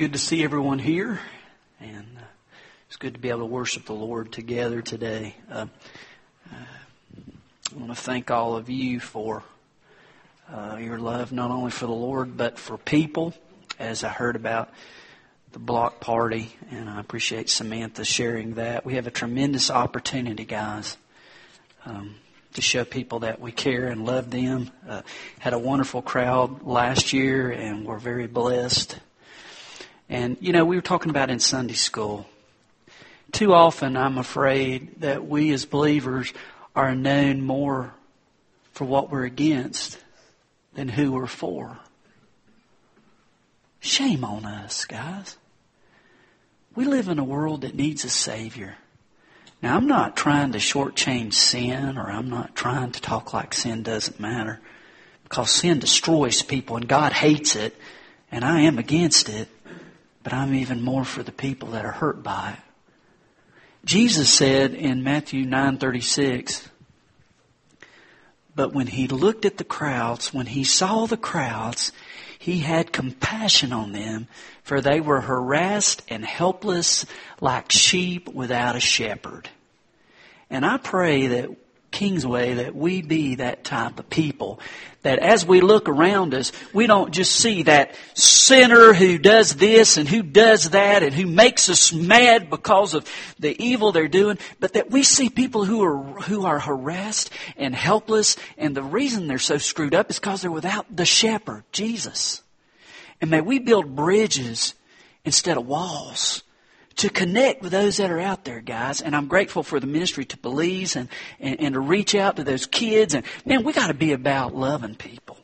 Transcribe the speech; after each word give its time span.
Good 0.00 0.14
to 0.14 0.18
see 0.18 0.42
everyone 0.42 0.78
here, 0.78 1.20
and 1.78 2.06
uh, 2.16 2.22
it's 2.88 2.96
good 2.96 3.12
to 3.12 3.20
be 3.20 3.28
able 3.28 3.40
to 3.40 3.44
worship 3.44 3.84
the 3.84 3.92
Lord 3.92 4.32
together 4.32 4.80
today. 4.80 5.34
Uh, 5.52 5.66
uh, 6.50 6.54
I 6.54 7.78
want 7.78 7.90
to 7.90 7.94
thank 7.94 8.30
all 8.30 8.56
of 8.56 8.70
you 8.70 8.98
for 8.98 9.42
uh, 10.50 10.78
your 10.80 10.98
love, 10.98 11.32
not 11.32 11.50
only 11.50 11.70
for 11.70 11.84
the 11.84 11.92
Lord, 11.92 12.38
but 12.38 12.58
for 12.58 12.78
people, 12.78 13.34
as 13.78 14.02
I 14.02 14.08
heard 14.08 14.36
about 14.36 14.70
the 15.52 15.58
block 15.58 16.00
party, 16.00 16.50
and 16.70 16.88
I 16.88 16.98
appreciate 16.98 17.50
Samantha 17.50 18.02
sharing 18.02 18.54
that. 18.54 18.86
We 18.86 18.94
have 18.94 19.06
a 19.06 19.10
tremendous 19.10 19.70
opportunity, 19.70 20.46
guys. 20.46 20.96
Um, 21.84 22.14
to 22.54 22.62
show 22.62 22.86
people 22.86 23.18
that 23.18 23.38
we 23.38 23.52
care 23.52 23.88
and 23.88 24.06
love 24.06 24.30
them. 24.30 24.70
Had 25.40 25.52
a 25.52 25.58
wonderful 25.58 26.00
crowd 26.00 26.62
last 26.62 27.12
year, 27.12 27.50
and 27.50 27.84
we're 27.84 27.98
very 27.98 28.26
blessed. 28.26 28.98
And, 30.10 30.36
you 30.40 30.52
know, 30.52 30.64
we 30.64 30.74
were 30.74 30.82
talking 30.82 31.10
about 31.10 31.30
in 31.30 31.38
Sunday 31.38 31.74
school. 31.74 32.26
Too 33.30 33.54
often, 33.54 33.96
I'm 33.96 34.18
afraid 34.18 35.00
that 35.02 35.24
we 35.26 35.52
as 35.52 35.64
believers 35.64 36.32
are 36.74 36.96
known 36.96 37.42
more 37.42 37.94
for 38.72 38.84
what 38.84 39.08
we're 39.08 39.24
against 39.24 39.98
than 40.74 40.88
who 40.88 41.12
we're 41.12 41.28
for. 41.28 41.78
Shame 43.78 44.24
on 44.24 44.44
us, 44.44 44.84
guys. 44.84 45.36
We 46.74 46.86
live 46.86 47.08
in 47.08 47.20
a 47.20 47.24
world 47.24 47.60
that 47.60 47.76
needs 47.76 48.04
a 48.04 48.10
Savior. 48.10 48.74
Now, 49.62 49.76
I'm 49.76 49.86
not 49.86 50.16
trying 50.16 50.52
to 50.52 50.58
shortchange 50.58 51.34
sin, 51.34 51.96
or 51.96 52.10
I'm 52.10 52.30
not 52.30 52.56
trying 52.56 52.90
to 52.92 53.00
talk 53.00 53.32
like 53.32 53.54
sin 53.54 53.84
doesn't 53.84 54.18
matter, 54.18 54.58
because 55.22 55.52
sin 55.52 55.78
destroys 55.78 56.42
people 56.42 56.76
and 56.76 56.88
God 56.88 57.12
hates 57.12 57.54
it, 57.54 57.76
and 58.32 58.44
I 58.44 58.62
am 58.62 58.78
against 58.78 59.28
it, 59.28 59.48
but 60.30 60.36
I'm 60.36 60.54
even 60.54 60.80
more 60.80 61.04
for 61.04 61.24
the 61.24 61.32
people 61.32 61.70
that 61.70 61.84
are 61.84 61.90
hurt 61.90 62.22
by 62.22 62.52
it. 62.52 62.62
Jesus 63.84 64.32
said 64.32 64.74
in 64.74 65.02
Matthew 65.02 65.44
9:36, 65.44 66.68
but 68.54 68.72
when 68.72 68.86
he 68.86 69.08
looked 69.08 69.44
at 69.44 69.56
the 69.56 69.64
crowds, 69.64 70.32
when 70.32 70.46
he 70.46 70.62
saw 70.62 71.06
the 71.06 71.16
crowds, 71.16 71.90
he 72.38 72.60
had 72.60 72.92
compassion 72.92 73.72
on 73.72 73.90
them, 73.90 74.28
for 74.62 74.80
they 74.80 75.00
were 75.00 75.22
harassed 75.22 76.02
and 76.08 76.24
helpless 76.24 77.06
like 77.40 77.72
sheep 77.72 78.28
without 78.28 78.76
a 78.76 78.80
shepherd. 78.80 79.48
And 80.48 80.64
I 80.64 80.76
pray 80.76 81.26
that 81.26 81.50
Kingsway 81.90 82.54
that 82.54 82.74
we 82.74 83.02
be 83.02 83.36
that 83.36 83.64
type 83.64 83.98
of 83.98 84.08
people. 84.08 84.60
That 85.02 85.18
as 85.18 85.46
we 85.46 85.60
look 85.60 85.88
around 85.88 86.34
us, 86.34 86.52
we 86.74 86.86
don't 86.86 87.10
just 87.10 87.34
see 87.34 87.62
that 87.64 87.94
sinner 88.14 88.92
who 88.92 89.16
does 89.18 89.54
this 89.56 89.96
and 89.96 90.08
who 90.08 90.22
does 90.22 90.70
that 90.70 91.02
and 91.02 91.14
who 91.14 91.26
makes 91.26 91.68
us 91.70 91.92
mad 91.92 92.50
because 92.50 92.94
of 92.94 93.10
the 93.38 93.60
evil 93.62 93.92
they're 93.92 94.08
doing, 94.08 94.38
but 94.60 94.74
that 94.74 94.90
we 94.90 95.02
see 95.02 95.30
people 95.30 95.64
who 95.64 95.82
are, 95.82 96.02
who 96.22 96.44
are 96.44 96.58
harassed 96.58 97.30
and 97.56 97.74
helpless 97.74 98.36
and 98.58 98.76
the 98.76 98.82
reason 98.82 99.26
they're 99.26 99.38
so 99.38 99.58
screwed 99.58 99.94
up 99.94 100.10
is 100.10 100.18
because 100.18 100.42
they're 100.42 100.50
without 100.50 100.94
the 100.94 101.06
shepherd, 101.06 101.64
Jesus. 101.72 102.42
And 103.20 103.30
may 103.30 103.40
we 103.40 103.58
build 103.58 103.96
bridges 103.96 104.74
instead 105.24 105.56
of 105.56 105.66
walls 105.66 106.42
to 107.00 107.08
connect 107.08 107.62
with 107.62 107.72
those 107.72 107.96
that 107.96 108.10
are 108.10 108.20
out 108.20 108.44
there, 108.44 108.60
guys. 108.60 109.00
And 109.00 109.16
I'm 109.16 109.26
grateful 109.26 109.62
for 109.62 109.80
the 109.80 109.86
ministry 109.86 110.26
to 110.26 110.36
Belize 110.36 110.96
and, 110.96 111.08
and, 111.38 111.58
and 111.58 111.74
to 111.74 111.80
reach 111.80 112.14
out 112.14 112.36
to 112.36 112.44
those 112.44 112.66
kids. 112.66 113.14
And 113.14 113.24
man, 113.46 113.64
we 113.64 113.72
got 113.72 113.86
to 113.86 113.94
be 113.94 114.12
about 114.12 114.54
loving 114.54 114.94
people. 114.94 115.38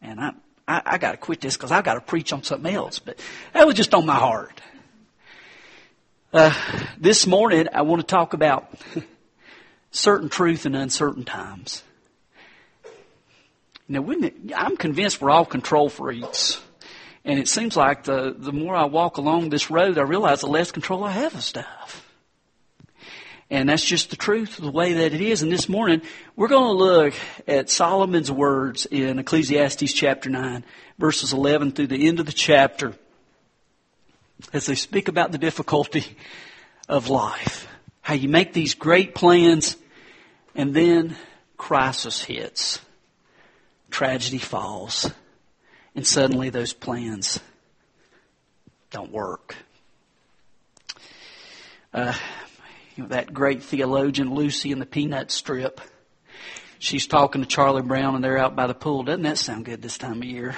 And 0.00 0.18
I, 0.18 0.32
I, 0.66 0.82
I 0.84 0.98
got 0.98 1.12
to 1.12 1.18
quit 1.18 1.42
this 1.42 1.56
because 1.56 1.72
I 1.72 1.82
got 1.82 1.94
to 1.94 2.00
preach 2.00 2.32
on 2.32 2.42
something 2.42 2.74
else. 2.74 2.98
But 2.98 3.18
that 3.52 3.66
was 3.66 3.74
just 3.74 3.92
on 3.92 4.06
my 4.06 4.14
heart. 4.14 4.60
Uh, 6.32 6.54
this 6.98 7.26
morning, 7.26 7.68
I 7.72 7.82
want 7.82 8.00
to 8.00 8.06
talk 8.06 8.32
about 8.32 8.72
certain 9.90 10.30
truth 10.30 10.64
in 10.64 10.74
uncertain 10.74 11.24
times. 11.24 11.82
Now, 13.86 14.10
I'm 14.56 14.78
convinced 14.78 15.20
we're 15.20 15.30
all 15.30 15.44
control 15.44 15.90
freaks. 15.90 16.62
And 17.24 17.38
it 17.38 17.48
seems 17.48 17.76
like 17.76 18.04
the, 18.04 18.34
the 18.36 18.52
more 18.52 18.76
I 18.76 18.84
walk 18.84 19.16
along 19.16 19.48
this 19.48 19.70
road, 19.70 19.96
I 19.96 20.02
realize 20.02 20.42
the 20.42 20.46
less 20.46 20.70
control 20.70 21.04
I 21.04 21.12
have 21.12 21.34
of 21.34 21.42
stuff. 21.42 22.04
And 23.50 23.68
that's 23.68 23.84
just 23.84 24.10
the 24.10 24.16
truth, 24.16 24.56
the 24.56 24.70
way 24.70 24.94
that 24.94 25.14
it 25.14 25.20
is. 25.20 25.42
And 25.42 25.50
this 25.50 25.68
morning, 25.68 26.02
we're 26.36 26.48
going 26.48 26.76
to 26.76 26.84
look 26.84 27.14
at 27.46 27.70
Solomon's 27.70 28.30
words 28.30 28.86
in 28.86 29.18
Ecclesiastes 29.18 29.92
chapter 29.92 30.28
9, 30.28 30.64
verses 30.98 31.32
11 31.32 31.72
through 31.72 31.86
the 31.86 32.08
end 32.08 32.20
of 32.20 32.26
the 32.26 32.32
chapter, 32.32 32.94
as 34.52 34.66
they 34.66 34.74
speak 34.74 35.08
about 35.08 35.32
the 35.32 35.38
difficulty 35.38 36.04
of 36.88 37.08
life. 37.08 37.68
How 38.02 38.14
you 38.14 38.28
make 38.28 38.52
these 38.52 38.74
great 38.74 39.14
plans, 39.14 39.76
and 40.54 40.74
then 40.74 41.16
crisis 41.56 42.22
hits. 42.22 42.80
Tragedy 43.90 44.38
falls 44.38 45.10
and 45.94 46.06
suddenly 46.06 46.50
those 46.50 46.72
plans 46.72 47.40
don't 48.90 49.12
work. 49.12 49.56
Uh, 51.92 52.14
you 52.96 53.02
know, 53.04 53.08
that 53.08 53.32
great 53.32 53.62
theologian 53.62 54.34
Lucy 54.34 54.72
in 54.72 54.78
the 54.78 54.86
Peanut 54.86 55.30
Strip. 55.30 55.80
She's 56.78 57.06
talking 57.06 57.40
to 57.40 57.48
Charlie 57.48 57.82
Brown, 57.82 58.14
and 58.14 58.22
they're 58.22 58.38
out 58.38 58.56
by 58.56 58.66
the 58.66 58.74
pool. 58.74 59.04
Doesn't 59.04 59.22
that 59.22 59.38
sound 59.38 59.64
good 59.64 59.80
this 59.80 59.98
time 59.98 60.18
of 60.18 60.24
year? 60.24 60.54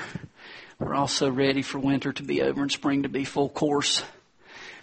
We're 0.78 0.94
all 0.94 1.08
so 1.08 1.28
ready 1.28 1.62
for 1.62 1.78
winter 1.78 2.12
to 2.12 2.22
be 2.22 2.42
over 2.42 2.60
and 2.60 2.70
spring 2.70 3.04
to 3.04 3.08
be 3.08 3.24
full 3.24 3.48
course. 3.48 4.02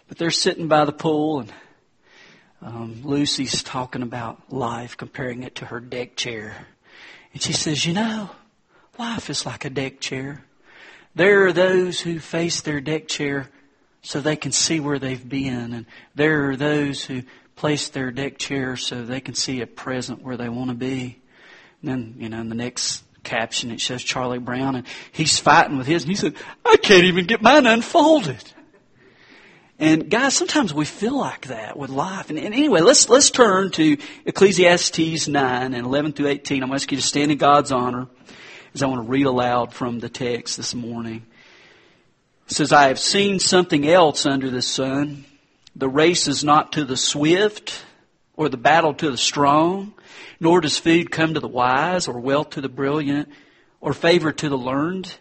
But 0.07 0.17
they're 0.17 0.31
sitting 0.31 0.67
by 0.67 0.85
the 0.85 0.91
pool, 0.91 1.41
and 1.41 1.53
um, 2.61 3.01
Lucy's 3.03 3.61
talking 3.61 4.01
about 4.01 4.51
life, 4.51 4.97
comparing 4.97 5.43
it 5.43 5.55
to 5.55 5.65
her 5.65 5.79
deck 5.79 6.15
chair. 6.15 6.65
And 7.33 7.41
she 7.41 7.53
says, 7.53 7.85
You 7.85 7.93
know, 7.93 8.29
Life 8.97 9.29
is 9.29 9.45
like 9.45 9.65
a 9.65 9.69
deck 9.69 9.99
chair. 9.99 10.45
There 11.15 11.47
are 11.47 11.53
those 11.53 11.99
who 11.99 12.19
face 12.19 12.61
their 12.61 12.81
deck 12.81 13.07
chair 13.07 13.49
so 14.01 14.19
they 14.19 14.35
can 14.35 14.51
see 14.51 14.79
where 14.79 14.99
they've 14.99 15.27
been, 15.27 15.73
and 15.73 15.85
there 16.15 16.49
are 16.49 16.55
those 16.55 17.03
who 17.03 17.23
place 17.55 17.89
their 17.89 18.11
deck 18.11 18.37
chair 18.37 18.75
so 18.75 19.03
they 19.03 19.21
can 19.21 19.33
see 19.33 19.61
a 19.61 19.67
present 19.67 20.21
where 20.21 20.37
they 20.37 20.49
want 20.49 20.69
to 20.69 20.75
be. 20.75 21.21
And 21.81 21.91
then, 21.91 22.15
you 22.17 22.29
know, 22.29 22.41
in 22.41 22.49
the 22.49 22.55
next 22.55 23.03
caption 23.23 23.71
it 23.71 23.79
shows 23.79 24.03
Charlie 24.03 24.39
Brown, 24.39 24.75
and 24.75 24.87
he's 25.11 25.39
fighting 25.39 25.77
with 25.77 25.87
his, 25.87 26.03
and 26.03 26.09
he 26.09 26.15
said, 26.15 26.35
I 26.65 26.77
can't 26.77 27.05
even 27.05 27.25
get 27.25 27.41
mine 27.41 27.65
unfolded. 27.65 28.43
And 29.79 30.09
guys, 30.09 30.35
sometimes 30.35 30.73
we 30.73 30.85
feel 30.85 31.17
like 31.17 31.47
that 31.47 31.77
with 31.77 31.89
life. 31.89 32.29
And, 32.29 32.37
and, 32.37 32.53
anyway, 32.53 32.81
let's 32.81 33.09
let's 33.09 33.31
turn 33.31 33.71
to 33.71 33.97
Ecclesiastes 34.25 35.27
nine 35.27 35.73
and 35.73 35.85
eleven 35.85 36.13
through 36.13 36.27
eighteen. 36.27 36.61
I'm 36.61 36.69
going 36.69 36.79
to 36.79 36.83
ask 36.83 36.91
you 36.91 36.97
to 36.97 37.03
stand 37.03 37.31
in 37.31 37.37
God's 37.37 37.71
honor 37.71 38.07
as 38.73 38.81
I 38.81 38.87
want 38.87 39.05
to 39.05 39.09
read 39.09 39.25
aloud 39.25 39.73
from 39.73 39.99
the 39.99 40.09
text 40.09 40.57
this 40.57 40.73
morning. 40.73 41.25
It 42.47 42.53
says, 42.53 42.71
I 42.71 42.87
have 42.87 42.99
seen 42.99 43.39
something 43.39 43.87
else 43.87 44.25
under 44.25 44.49
the 44.49 44.61
sun. 44.61 45.25
The 45.75 45.89
race 45.89 46.27
is 46.27 46.43
not 46.43 46.73
to 46.73 46.83
the 46.83 46.97
swift, 46.97 47.85
or 48.35 48.49
the 48.49 48.57
battle 48.57 48.93
to 48.95 49.11
the 49.11 49.17
strong, 49.17 49.93
nor 50.39 50.59
does 50.61 50.77
food 50.77 51.11
come 51.11 51.35
to 51.35 51.39
the 51.39 51.47
wise, 51.47 52.07
or 52.07 52.19
wealth 52.19 52.51
to 52.51 52.61
the 52.61 52.69
brilliant, 52.69 53.29
or 53.79 53.93
favor 53.93 54.31
to 54.31 54.49
the 54.49 54.57
learned. 54.57 55.15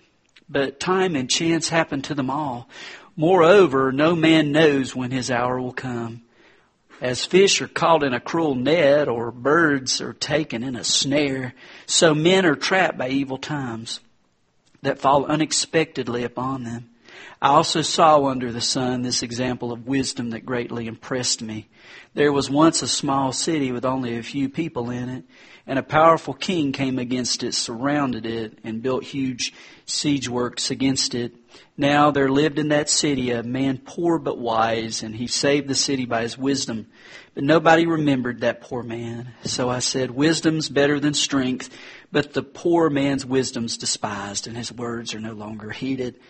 But 0.49 0.81
time 0.81 1.15
and 1.15 1.31
chance 1.31 1.69
happen 1.69 2.03
to 2.03 2.15
them 2.15 2.31
all. 2.31 2.69
Moreover, 3.17 3.93
no 3.93 4.17
man 4.17 4.53
knows 4.53 4.97
when 4.97 5.11
his 5.11 5.31
hour 5.31 5.61
will 5.61 5.73
come. 5.73 6.23
As 7.03 7.25
fish 7.25 7.61
are 7.61 7.67
caught 7.69 8.05
in 8.05 8.15
a 8.15 8.21
cruel 8.21 8.55
net 8.55 9.09
or 9.09 9.33
birds 9.33 10.01
are 10.01 10.13
taken 10.13 10.63
in 10.63 10.77
a 10.77 10.85
snare, 10.85 11.53
so 11.85 12.15
men 12.15 12.47
are 12.47 12.55
trapped 12.55 12.97
by 12.97 13.09
evil 13.09 13.39
times 13.39 13.99
that 14.83 15.01
fall 15.01 15.25
unexpectedly 15.27 16.23
upon 16.23 16.63
them. 16.63 16.91
I 17.41 17.49
also 17.49 17.83
saw 17.83 18.27
under 18.27 18.53
the 18.53 18.61
sun 18.61 19.03
this 19.03 19.23
example 19.23 19.73
of 19.73 19.87
wisdom 19.87 20.31
that 20.31 20.47
greatly 20.47 20.87
impressed 20.87 21.43
me. 21.43 21.69
There 22.15 22.33
was 22.33 22.49
once 22.49 22.83
a 22.83 22.89
small 22.89 23.33
city 23.33 23.73
with 23.73 23.85
only 23.85 24.17
a 24.17 24.23
few 24.23 24.49
people 24.49 24.91
in 24.91 25.09
it, 25.09 25.25
and 25.67 25.79
a 25.79 25.83
powerful 25.83 26.35
king 26.35 26.73
came 26.73 26.99
against 26.99 27.43
it, 27.43 27.55
surrounded 27.55 28.27
it, 28.27 28.59
and 28.63 28.83
built 28.83 29.05
huge 29.05 29.53
siege 29.87 30.29
works 30.29 30.71
against 30.71 31.15
it. 31.15 31.35
Now 31.77 32.11
there 32.11 32.31
lived 32.31 32.59
in 32.59 32.69
that 32.69 32.89
city 32.89 33.31
a 33.31 33.43
man 33.43 33.79
poor 33.79 34.19
but 34.19 34.39
wise, 34.39 35.03
and 35.03 35.17
he 35.17 35.27
saved 35.27 35.69
the 35.69 35.75
city 35.75 36.05
by 36.05 36.23
his 36.23 36.37
wisdom. 36.37 36.87
But 37.35 37.45
nobody 37.45 37.87
remembered 37.87 38.41
that 38.41 38.61
poor 38.61 38.83
man. 38.83 39.35
So 39.45 39.71
I 39.71 39.79
said, 39.79 40.11
Wisdom's 40.11 40.69
better 40.69 41.01
than 41.01 41.15
strength, 41.15 41.71
but 42.11 42.35
the 42.35 42.43
poor 42.43 42.91
man's 42.91 43.25
wisdom's 43.25 43.77
despised, 43.77 44.47
and 44.47 44.57
his 44.57 44.73
words 44.73 45.15
are 45.15 45.21
no 45.21 45.33
longer 45.33 45.71
heeded. 45.71 46.21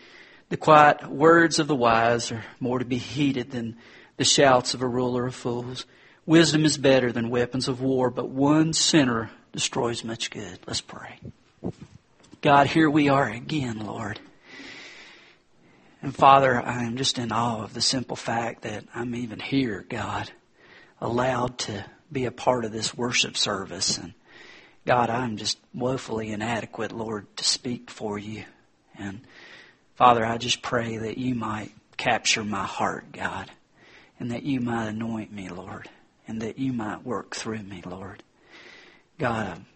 The 0.53 0.59
quiet 0.59 1.09
words 1.09 1.59
of 1.61 1.67
the 1.67 1.75
wise 1.75 2.31
are 2.31 2.45
more 2.61 2.79
to 2.79 2.85
be 2.85 2.99
heeded 2.99 3.53
than 3.53 3.79
the 4.19 4.25
shouts 4.25 4.75
of 4.75 4.83
a 4.83 4.87
ruler 4.87 5.25
of 5.25 5.35
fools. 5.35 5.87
Wisdom 6.27 6.67
is 6.67 6.77
better 6.77 7.11
than 7.11 7.31
weapons 7.31 7.69
of 7.69 7.81
war, 7.81 8.11
but 8.11 8.29
one 8.29 8.75
sinner 8.75 9.31
destroys 9.53 10.05
much 10.05 10.31
good. 10.31 10.59
Let's 10.67 10.83
pray. 10.83 11.21
God, 12.43 12.67
here 12.67 12.91
we 12.91 13.09
are 13.09 13.31
again, 13.31 13.79
Lord. 13.79 14.21
And 16.03 16.15
Father, 16.15 16.61
I 16.61 16.83
am 16.83 16.99
just 16.99 17.19
in 17.19 17.33
awe 17.33 17.63
of 17.63 17.73
the 17.73 17.81
simple 17.81 18.15
fact 18.15 18.61
that 18.61 18.85
I'm 18.95 19.15
even 19.15 19.41
here, 19.41 19.87
God, 19.89 20.33
allowed 21.01 21.57
to 21.61 21.87
be 22.13 22.27
a 22.27 22.31
part 22.31 22.67
of 22.67 22.73
this 22.73 22.95
worship 22.95 23.39
service. 23.39 23.97
And 23.97 24.13
God, 24.85 25.09
I'm 25.09 25.39
just 25.39 25.57
woefully 25.73 26.31
inadequate, 26.31 26.93
Lord, 26.93 27.35
to 27.39 27.45
speak 27.45 27.89
for 27.91 28.19
you. 28.19 28.45
And 28.99 29.23
Father, 30.03 30.27
I 30.27 30.37
just 30.37 30.63
pray 30.63 30.97
that 30.97 31.17
you 31.17 31.37
might 31.37 31.71
capture 31.97 32.43
my 32.43 32.65
heart, 32.65 33.13
God, 33.13 33.49
and 34.19 34.33
that 34.33 34.43
you 34.43 34.59
might 34.59 34.89
anoint 34.89 35.33
me, 35.33 35.49
Lord, 35.49 35.89
and 36.27 36.43
that 36.43 36.59
you 36.59 36.73
might 36.73 37.07
work 37.07 37.37
through 37.37 37.63
me, 37.63 37.85
Lord. 37.87 38.21
God, 39.17 39.47
I'm 39.47 39.67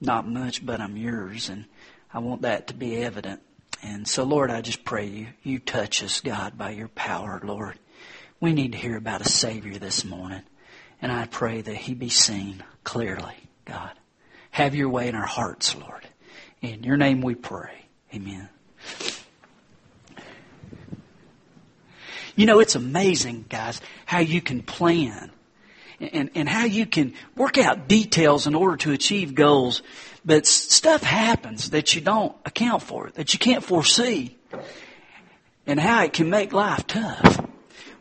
not 0.00 0.26
much, 0.26 0.66
but 0.66 0.80
I'm 0.80 0.96
yours, 0.96 1.48
and 1.48 1.64
I 2.12 2.18
want 2.18 2.42
that 2.42 2.66
to 2.66 2.74
be 2.74 2.96
evident. 2.96 3.40
And 3.80 4.08
so, 4.08 4.24
Lord, 4.24 4.50
I 4.50 4.62
just 4.62 4.84
pray 4.84 5.06
you, 5.06 5.26
you 5.44 5.60
touch 5.60 6.02
us, 6.02 6.22
God, 6.22 6.58
by 6.58 6.70
your 6.70 6.88
power, 6.88 7.40
Lord. 7.44 7.78
We 8.40 8.52
need 8.52 8.72
to 8.72 8.78
hear 8.78 8.96
about 8.96 9.20
a 9.20 9.28
Savior 9.28 9.78
this 9.78 10.04
morning. 10.04 10.42
And 11.00 11.12
I 11.12 11.26
pray 11.26 11.60
that 11.60 11.76
He 11.76 11.94
be 11.94 12.08
seen 12.08 12.64
clearly, 12.82 13.36
God. 13.64 13.92
Have 14.50 14.74
your 14.74 14.88
way 14.88 15.06
in 15.06 15.14
our 15.14 15.24
hearts, 15.24 15.76
Lord. 15.76 16.04
In 16.62 16.82
your 16.82 16.96
name 16.96 17.20
we 17.20 17.36
pray. 17.36 17.84
Amen. 18.12 18.48
You 22.38 22.46
know, 22.46 22.60
it's 22.60 22.76
amazing, 22.76 23.46
guys, 23.48 23.80
how 24.06 24.20
you 24.20 24.40
can 24.40 24.62
plan 24.62 25.32
and, 25.98 26.30
and 26.36 26.48
how 26.48 26.66
you 26.66 26.86
can 26.86 27.14
work 27.34 27.58
out 27.58 27.88
details 27.88 28.46
in 28.46 28.54
order 28.54 28.76
to 28.76 28.92
achieve 28.92 29.34
goals. 29.34 29.82
But 30.24 30.46
stuff 30.46 31.02
happens 31.02 31.70
that 31.70 31.96
you 31.96 32.00
don't 32.00 32.36
account 32.46 32.84
for, 32.84 33.10
that 33.14 33.32
you 33.32 33.40
can't 33.40 33.64
foresee, 33.64 34.36
and 35.66 35.80
how 35.80 36.04
it 36.04 36.12
can 36.12 36.30
make 36.30 36.52
life 36.52 36.86
tough. 36.86 37.44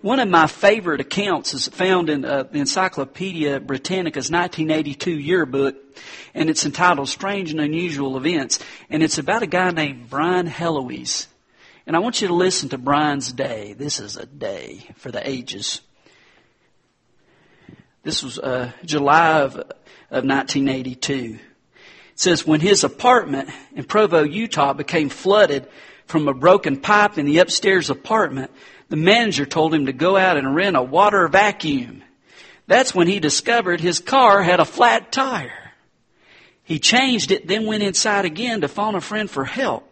One 0.01 0.19
of 0.19 0.30
my 0.30 0.45
favorite 0.45 1.01
accounts 1.01 1.56
is 1.56 1.68
found 1.68 2.12
in 2.12 2.24
uh, 2.24 2.44
the 2.44 2.60
Encyclopedia 2.60 3.60
Britannica's 3.60 4.30
1982 4.30 5.18
yearbook, 5.18 5.78
and 6.36 6.51
it's 6.51 6.63
entitled 6.63 7.10
Strange 7.10 7.50
and 7.50 7.60
Unusual 7.60 8.16
Events, 8.18 8.60
and 8.92 9.01
it's 9.01 9.18
about 9.18 9.42
a 9.42 9.48
guy 9.48 9.72
named 9.72 10.12
Brian 10.12 10.45
Heloise. 10.45 11.25
And 11.88 11.95
I 11.95 12.00
want 12.00 12.22
you 12.22 12.28
to 12.28 12.34
listen 12.34 12.68
to 12.69 12.78
Brian's 12.78 13.31
day. 13.31 13.72
This 13.72 14.01
is 14.01 14.18
a 14.18 14.25
day 14.25 14.89
for 14.98 15.10
the 15.10 15.25
ages. 15.28 15.80
This 18.04 18.22
was 18.22 18.38
uh, 18.38 18.74
July 18.84 19.39
of, 19.39 19.56
of 19.56 20.25
1982. 20.25 21.13
It 21.13 21.39
says, 22.16 22.45
when 22.45 22.60
his 22.60 22.84
apartment 22.84 23.50
in 23.74 23.86
Provo, 23.86 24.24
Utah 24.24 24.74
became 24.74 25.07
flooded 25.07 25.69
from 26.07 26.28
a 26.28 26.34
broken 26.34 26.75
pipe 26.75 27.18
in 27.18 27.25
the 27.25 27.38
upstairs 27.38 27.90
apartment, 27.90 28.51
the 28.90 28.98
manager 28.98 29.45
told 29.45 29.74
him 29.74 29.86
to 29.86 29.94
go 29.94 30.18
out 30.18 30.36
and 30.36 30.54
rent 30.54 30.75
a 30.75 30.81
water 30.81 31.25
vacuum. 31.30 32.04
That's 32.66 32.94
when 32.94 33.07
he 33.07 33.22
discovered 33.22 33.80
his 33.80 34.01
car 34.01 34.44
had 34.44 34.60
a 34.60 34.66
flat 34.66 35.13
tire. 35.13 35.72
He 36.63 36.80
changed 36.80 37.31
it, 37.31 37.48
then 37.48 37.66
went 37.66 37.83
inside 37.83 38.25
again 38.25 38.60
to 38.60 38.68
phone 38.68 38.95
a 38.95 39.00
friend 39.00 39.31
for 39.31 39.45
help. 39.45 39.87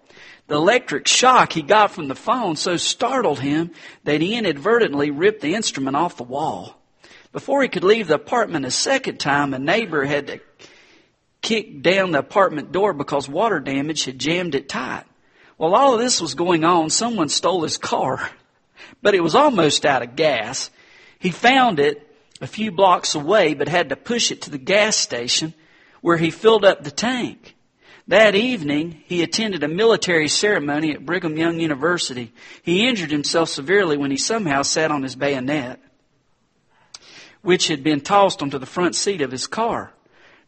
The 0.47 0.56
electric 0.56 1.07
shock 1.07 1.53
he 1.53 1.62
got 1.62 1.92
from 1.92 2.07
the 2.07 2.15
phone 2.15 2.56
so 2.56 2.77
startled 2.77 3.39
him 3.39 3.71
that 4.03 4.21
he 4.21 4.36
inadvertently 4.36 5.09
ripped 5.09 5.42
the 5.42 5.56
instrument 5.56 5.95
off 5.95 6.18
the 6.18 6.24
wall. 6.24 6.80
Before 7.31 7.62
he 7.63 7.68
could 7.68 7.83
leave 7.83 8.07
the 8.07 8.15
apartment 8.15 8.65
a 8.65 8.71
second 8.71 9.19
time, 9.19 9.53
a 9.53 9.59
neighbor 9.59 10.06
had 10.06 10.27
to 10.27 10.39
kick 11.42 11.81
down 11.81 12.12
the 12.12 12.19
apartment 12.19 12.71
door 12.71 12.94
because 12.94 13.27
water 13.27 13.59
damage 13.59 14.06
had 14.06 14.19
jammed 14.19 14.56
it 14.56 14.69
tight. 14.69 15.03
While 15.57 15.75
all 15.75 15.94
of 15.95 16.00
this 16.00 16.21
was 16.21 16.36
going 16.36 16.63
on, 16.63 16.89
someone 16.89 17.30
stole 17.30 17.63
his 17.63 17.77
car, 17.77 18.30
but 19.01 19.15
it 19.15 19.24
was 19.24 19.36
almost 19.36 19.86
out 19.86 20.03
of 20.03 20.15
gas. 20.15 20.69
He 21.18 21.31
found 21.31 21.80
it 21.80 22.07
a 22.39 22.48
few 22.48 22.71
blocks 22.71 23.15
away, 23.15 23.53
but 23.53 23.68
had 23.68 23.89
to 23.89 23.95
push 23.95 24.31
it 24.31 24.44
to 24.44 24.50
the 24.50 24.57
gas 24.57 24.95
station 24.95 25.53
where 26.01 26.18
he 26.18 26.30
filled 26.30 26.65
up 26.65 26.83
the 26.83 26.91
tank. 26.91 27.55
That 28.07 28.36
evening, 28.36 29.04
he 29.06 29.24
attended 29.24 29.63
a 29.63 29.68
military 29.68 30.28
ceremony 30.28 30.92
at 30.92 31.06
Brigham 31.06 31.38
Young 31.38 31.60
University. 31.60 32.34
He 32.62 32.88
injured 32.88 33.12
himself 33.12 33.50
severely 33.50 33.98
when 33.98 34.12
he 34.12 34.18
somehow 34.18 34.62
sat 34.62 34.92
on 34.92 35.04
his 35.04 35.16
bayonet 35.16 35.81
which 37.46 37.68
had 37.68 37.84
been 37.84 38.02
tossed 38.02 38.42
onto 38.42 38.57
the 38.57 38.66
front 38.66 38.96
seat 38.96 39.22
of 39.22 39.31
his 39.31 39.46
car. 39.46 39.94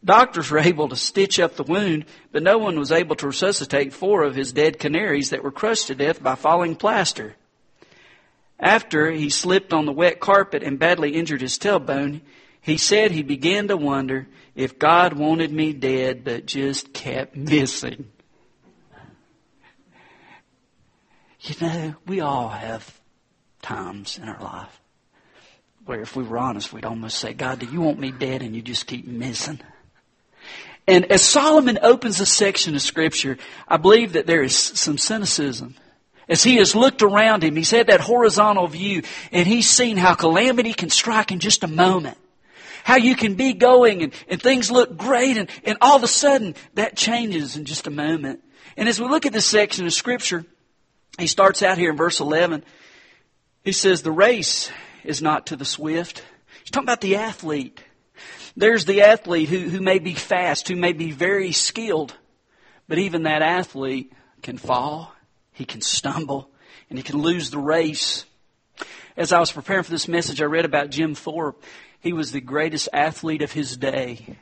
Doctors 0.04 0.50
were 0.50 0.58
able 0.72 0.88
to 0.88 0.96
stitch 0.96 1.38
up 1.38 1.54
the 1.54 1.62
wound, 1.62 2.04
but 2.32 2.42
no 2.42 2.58
one 2.58 2.78
was 2.78 2.92
able 2.92 3.14
to 3.16 3.28
resuscitate 3.28 3.92
four 3.92 4.24
of 4.24 4.34
his 4.34 4.52
dead 4.52 4.78
canaries 4.78 5.30
that 5.30 5.44
were 5.44 5.52
crushed 5.52 5.86
to 5.86 5.94
death 5.94 6.22
by 6.22 6.34
falling 6.34 6.74
plaster. 6.74 7.36
After 8.58 9.12
he 9.12 9.30
slipped 9.30 9.72
on 9.72 9.86
the 9.86 9.92
wet 9.92 10.18
carpet 10.18 10.64
and 10.64 10.78
badly 10.78 11.12
injured 11.12 11.40
his 11.40 11.56
tailbone, 11.56 12.20
he 12.60 12.76
said 12.76 13.12
he 13.12 13.22
began 13.22 13.68
to 13.68 13.76
wonder 13.76 14.26
if 14.58 14.76
God 14.76 15.12
wanted 15.12 15.52
me 15.52 15.72
dead 15.72 16.24
but 16.24 16.44
just 16.44 16.92
kept 16.92 17.36
missing. 17.36 18.10
You 21.42 21.54
know, 21.60 21.94
we 22.06 22.18
all 22.18 22.48
have 22.48 23.00
times 23.62 24.18
in 24.18 24.28
our 24.28 24.42
life 24.42 24.80
where 25.84 26.00
if 26.00 26.16
we 26.16 26.24
were 26.24 26.38
honest, 26.38 26.72
we'd 26.72 26.84
almost 26.84 27.18
say, 27.18 27.34
God, 27.34 27.60
do 27.60 27.66
you 27.66 27.80
want 27.80 28.00
me 28.00 28.10
dead 28.10 28.42
and 28.42 28.56
you 28.56 28.60
just 28.60 28.88
keep 28.88 29.06
missing? 29.06 29.60
And 30.88 31.04
as 31.12 31.22
Solomon 31.22 31.78
opens 31.80 32.18
a 32.18 32.26
section 32.26 32.74
of 32.74 32.82
scripture, 32.82 33.38
I 33.68 33.76
believe 33.76 34.14
that 34.14 34.26
there 34.26 34.42
is 34.42 34.58
some 34.58 34.98
cynicism. 34.98 35.76
As 36.28 36.42
he 36.42 36.56
has 36.56 36.74
looked 36.74 37.02
around 37.02 37.44
him, 37.44 37.54
he's 37.54 37.70
had 37.70 37.86
that 37.86 38.00
horizontal 38.00 38.66
view 38.66 39.02
and 39.30 39.46
he's 39.46 39.70
seen 39.70 39.96
how 39.96 40.14
calamity 40.14 40.72
can 40.72 40.90
strike 40.90 41.30
in 41.30 41.38
just 41.38 41.62
a 41.62 41.68
moment. 41.68 42.18
How 42.84 42.96
you 42.96 43.14
can 43.14 43.34
be 43.34 43.52
going 43.52 44.02
and, 44.02 44.14
and 44.28 44.40
things 44.40 44.70
look 44.70 44.96
great 44.96 45.36
and, 45.36 45.50
and 45.64 45.78
all 45.80 45.96
of 45.96 46.02
a 46.02 46.08
sudden 46.08 46.54
that 46.74 46.96
changes 46.96 47.56
in 47.56 47.64
just 47.64 47.86
a 47.86 47.90
moment. 47.90 48.42
And 48.76 48.88
as 48.88 49.00
we 49.00 49.08
look 49.08 49.26
at 49.26 49.32
this 49.32 49.46
section 49.46 49.86
of 49.86 49.92
scripture, 49.92 50.44
he 51.18 51.26
starts 51.26 51.62
out 51.62 51.78
here 51.78 51.90
in 51.90 51.96
verse 51.96 52.20
11. 52.20 52.64
He 53.64 53.72
says, 53.72 54.02
the 54.02 54.12
race 54.12 54.70
is 55.04 55.20
not 55.20 55.46
to 55.46 55.56
the 55.56 55.64
swift. 55.64 56.24
He's 56.60 56.70
talking 56.70 56.86
about 56.86 57.00
the 57.00 57.16
athlete. 57.16 57.82
There's 58.56 58.84
the 58.84 59.02
athlete 59.02 59.48
who, 59.48 59.68
who 59.68 59.80
may 59.80 59.98
be 59.98 60.14
fast, 60.14 60.68
who 60.68 60.76
may 60.76 60.92
be 60.92 61.10
very 61.10 61.52
skilled, 61.52 62.14
but 62.88 62.98
even 62.98 63.24
that 63.24 63.42
athlete 63.42 64.12
can 64.42 64.58
fall, 64.58 65.12
he 65.52 65.64
can 65.64 65.80
stumble, 65.80 66.50
and 66.88 66.98
he 66.98 67.02
can 67.02 67.20
lose 67.20 67.50
the 67.50 67.58
race. 67.58 68.24
As 69.16 69.32
I 69.32 69.40
was 69.40 69.52
preparing 69.52 69.82
for 69.82 69.90
this 69.90 70.08
message, 70.08 70.40
I 70.40 70.46
read 70.46 70.64
about 70.64 70.90
Jim 70.90 71.14
Thorpe. 71.14 71.62
He 72.00 72.12
was 72.12 72.32
the 72.32 72.40
greatest 72.40 72.88
athlete 72.92 73.42
of 73.42 73.52
his 73.52 73.76
day. 73.76 74.36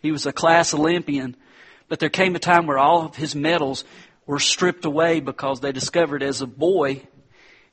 He 0.00 0.12
was 0.12 0.26
a 0.26 0.32
class 0.32 0.72
Olympian, 0.72 1.36
but 1.88 1.98
there 1.98 2.08
came 2.08 2.34
a 2.34 2.38
time 2.38 2.66
where 2.66 2.78
all 2.78 3.04
of 3.04 3.16
his 3.16 3.34
medals 3.34 3.84
were 4.26 4.38
stripped 4.38 4.84
away 4.84 5.20
because 5.20 5.60
they 5.60 5.72
discovered 5.72 6.22
as 6.22 6.40
a 6.40 6.46
boy 6.46 7.02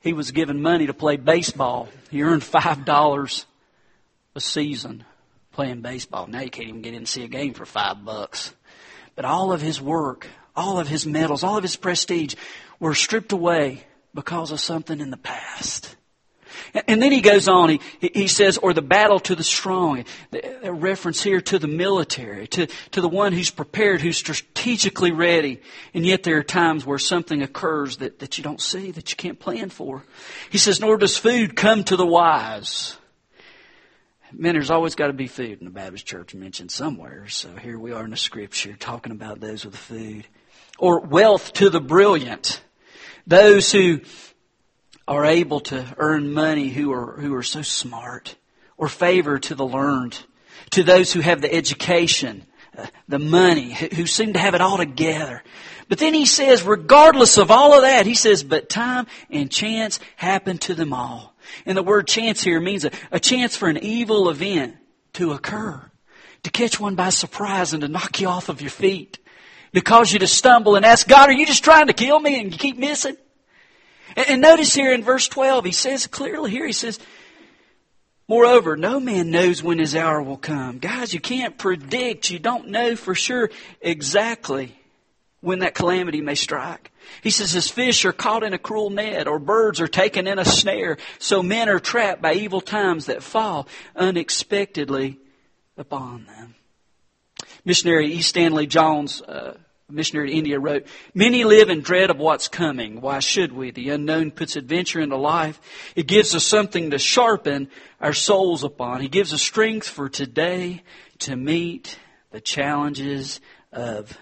he 0.02 0.14
was 0.14 0.32
given 0.32 0.62
money 0.62 0.86
to 0.86 0.94
play 0.94 1.18
baseball. 1.18 1.90
He 2.12 2.22
earned 2.22 2.44
five 2.44 2.86
dollars 2.86 3.46
a 4.36 4.40
season 4.40 5.04
playing 5.52 5.82
baseball. 5.82 6.28
Now 6.28 6.42
you 6.42 6.50
can't 6.50 6.68
even 6.70 6.82
get 6.82 6.90
in 6.90 6.98
and 6.98 7.08
see 7.08 7.24
a 7.24 7.28
game 7.28 7.54
for 7.54 7.66
five 7.66 8.04
bucks. 8.06 8.54
But 9.16 9.26
all 9.26 9.52
of 9.52 9.62
his 9.62 9.82
work, 9.82 10.28
all 10.56 10.80
of 10.80 10.88
his 10.88 11.06
medals, 11.08 11.44
all 11.44 11.58
of 11.58 11.64
his 11.64 11.78
prestige 11.78 12.36
were 12.80 12.94
stripped 12.94 13.32
away 13.32 13.84
because 14.14 14.52
of 14.52 14.60
something 14.60 15.00
in 15.00 15.10
the 15.10 15.18
past. 15.18 15.96
And 16.88 17.02
then 17.02 17.12
he 17.12 17.22
goes 17.22 17.48
on, 17.48 17.70
he, 17.70 17.80
he 18.00 18.28
says, 18.28 18.58
or 18.58 18.74
the 18.74 18.82
battle 18.82 19.20
to 19.22 19.36
the 19.36 19.44
strong. 19.44 20.06
A 20.64 20.74
reference 20.74 21.22
here 21.22 21.42
to 21.42 21.60
the 21.60 21.68
military, 21.68 22.48
to, 22.48 22.68
to 22.92 23.02
the 23.02 23.10
one 23.10 23.34
who's 23.34 23.52
prepared, 23.52 24.02
who's 24.02 24.18
strategically 24.18 25.12
ready. 25.12 25.62
And 25.94 26.06
yet 26.06 26.24
there 26.24 26.38
are 26.38 26.44
times 26.44 26.86
where 26.86 27.00
something 27.00 27.42
occurs 27.42 27.98
that, 27.98 28.20
that 28.20 28.38
you 28.38 28.44
don't 28.44 28.62
see, 28.62 28.92
that 28.92 29.12
you 29.12 29.16
can't 29.16 29.40
plan 29.40 29.70
for. 29.70 30.04
He 30.50 30.58
says, 30.58 30.80
nor 30.80 30.98
does 30.98 31.18
food 31.18 31.56
come 31.56 31.84
to 31.86 31.96
the 31.96 32.06
wise. 32.06 32.98
Man, 34.32 34.54
there's 34.54 34.72
always 34.72 34.96
got 34.96 35.08
to 35.08 35.14
be 35.14 35.28
food 35.28 35.60
in 35.60 35.66
the 35.66 35.72
Baptist 35.72 36.06
church 36.06 36.34
mentioned 36.34 36.72
somewhere. 36.72 37.28
So 37.30 37.56
here 37.56 37.80
we 37.80 37.94
are 37.94 38.04
in 38.04 38.10
the 38.10 38.18
scripture 38.18 38.74
talking 38.74 39.14
about 39.14 39.40
those 39.40 39.64
with 39.66 39.76
food. 39.78 40.28
Or 40.78 41.00
wealth 41.00 41.54
to 41.54 41.70
the 41.70 41.80
brilliant. 41.80 42.62
Those 43.26 43.72
who 43.72 44.02
are 45.08 45.26
able 45.26 45.60
to 45.60 45.86
earn 45.98 46.34
money 46.34 46.70
who 46.70 46.92
are, 46.92 47.14
who 47.14 47.36
are 47.36 47.44
so 47.44 47.62
smart, 47.62 48.36
or 48.78 48.90
favor 48.90 49.40
to 49.40 49.56
the 49.56 49.66
learned, 49.66 50.18
to 50.72 50.84
those 50.84 51.14
who 51.14 51.20
have 51.20 51.42
the 51.42 51.54
education, 51.54 52.46
uh, 52.78 52.88
the 53.08 53.20
money, 53.20 53.72
who 53.72 54.08
seem 54.08 54.34
to 54.34 54.40
have 54.40 54.56
it 54.56 54.62
all 54.62 54.78
together. 54.78 55.44
But 55.88 56.00
then 56.00 56.14
he 56.14 56.26
says, 56.26 56.64
regardless 56.64 57.38
of 57.38 57.52
all 57.52 57.76
of 57.76 57.84
that, 57.84 58.06
he 58.06 58.16
says, 58.16 58.44
but 58.44 58.70
time 58.70 59.06
and 59.30 59.52
chance 59.52 60.00
happen 60.16 60.58
to 60.60 60.74
them 60.74 60.94
all. 60.94 61.36
And 61.66 61.78
the 61.78 61.84
word 61.84 62.08
chance 62.08 62.44
here 62.44 62.60
means 62.60 62.86
a, 62.86 62.92
a 63.12 63.20
chance 63.20 63.56
for 63.56 63.70
an 63.70 63.78
evil 63.78 64.30
event 64.30 64.76
to 65.14 65.34
occur, 65.34 65.80
to 66.44 66.50
catch 66.50 66.80
one 66.80 66.96
by 66.96 67.10
surprise 67.10 67.74
and 67.74 67.82
to 67.82 67.88
knock 67.88 68.20
you 68.20 68.28
off 68.28 68.50
of 68.50 68.62
your 68.62 68.72
feet, 68.72 69.20
to 69.76 69.82
cause 69.82 70.12
you 70.12 70.20
to 70.20 70.28
stumble 70.28 70.76
and 70.76 70.86
ask 70.86 71.08
God, 71.08 71.30
are 71.30 71.34
you 71.34 71.46
just 71.46 71.64
trying 71.64 71.88
to 71.88 71.94
kill 71.94 72.20
me 72.20 72.40
and 72.40 72.52
you 72.52 72.58
keep 72.58 72.78
missing? 72.78 73.16
And, 74.16 74.30
and 74.30 74.42
notice 74.42 74.74
here 74.74 74.94
in 74.94 75.04
verse 75.04 75.28
12, 75.28 75.66
he 75.66 75.72
says 75.72 76.08
clearly 76.08 76.52
here, 76.52 76.66
he 76.66 76.74
says, 76.74 77.00
Moreover, 78.28 78.76
no 78.76 79.00
man 79.00 79.30
knows 79.30 79.62
when 79.62 79.78
his 79.78 79.96
hour 79.96 80.22
will 80.22 80.38
come. 80.38 80.80
Guys, 80.80 81.14
you 81.14 81.20
can't 81.20 81.58
predict. 81.58 82.32
You 82.32 82.40
don't 82.40 82.70
know 82.70 82.96
for 82.96 83.14
sure 83.14 83.52
exactly 83.82 84.76
when 85.42 85.60
that 85.60 85.76
calamity 85.76 86.22
may 86.22 86.34
strike. 86.34 86.92
He 87.22 87.30
says, 87.30 87.56
as 87.56 87.70
fish 87.70 88.04
are 88.04 88.12
caught 88.12 88.42
in 88.42 88.54
a 88.54 88.58
cruel 88.58 88.90
net, 88.90 89.28
or 89.28 89.38
birds 89.38 89.80
are 89.80 89.88
taken 89.88 90.26
in 90.26 90.40
a 90.40 90.46
snare, 90.46 90.98
so 91.20 91.44
men 91.44 91.70
are 91.70 91.80
trapped 91.80 92.20
by 92.20 92.34
evil 92.34 92.62
times 92.62 93.06
that 93.06 93.22
fall 93.22 93.68
unexpectedly 93.96 95.20
upon 95.78 96.26
them. 96.26 96.56
Missionary 97.64 98.14
E. 98.14 98.22
Stanley 98.22 98.66
Jones, 98.66 99.22
uh, 99.22 99.56
missionary 99.96 100.30
to 100.30 100.36
India, 100.36 100.60
wrote, 100.60 100.86
Many 101.14 101.44
live 101.44 101.70
in 101.70 101.82
dread 101.82 102.10
of 102.10 102.18
what's 102.18 102.48
coming. 102.48 103.02
Why 103.02 103.20
should 103.20 103.54
we? 103.54 103.72
The 103.72 103.90
unknown 103.90 104.32
puts 104.32 104.56
adventure 104.56 105.00
into 105.00 105.16
life. 105.16 105.60
It 105.96 106.08
gives 106.08 106.36
us 106.36 106.44
something 106.44 106.92
to 106.92 107.00
sharpen 107.00 107.70
our 108.00 108.14
souls 108.14 108.64
upon. 108.64 109.02
He 109.02 109.08
gives 109.08 109.34
us 109.34 109.42
strength 109.42 109.88
for 109.88 110.10
today 110.10 110.84
to 111.20 111.36
meet 111.36 111.98
the 112.32 112.42
challenges 112.42 113.40
of 113.72 114.18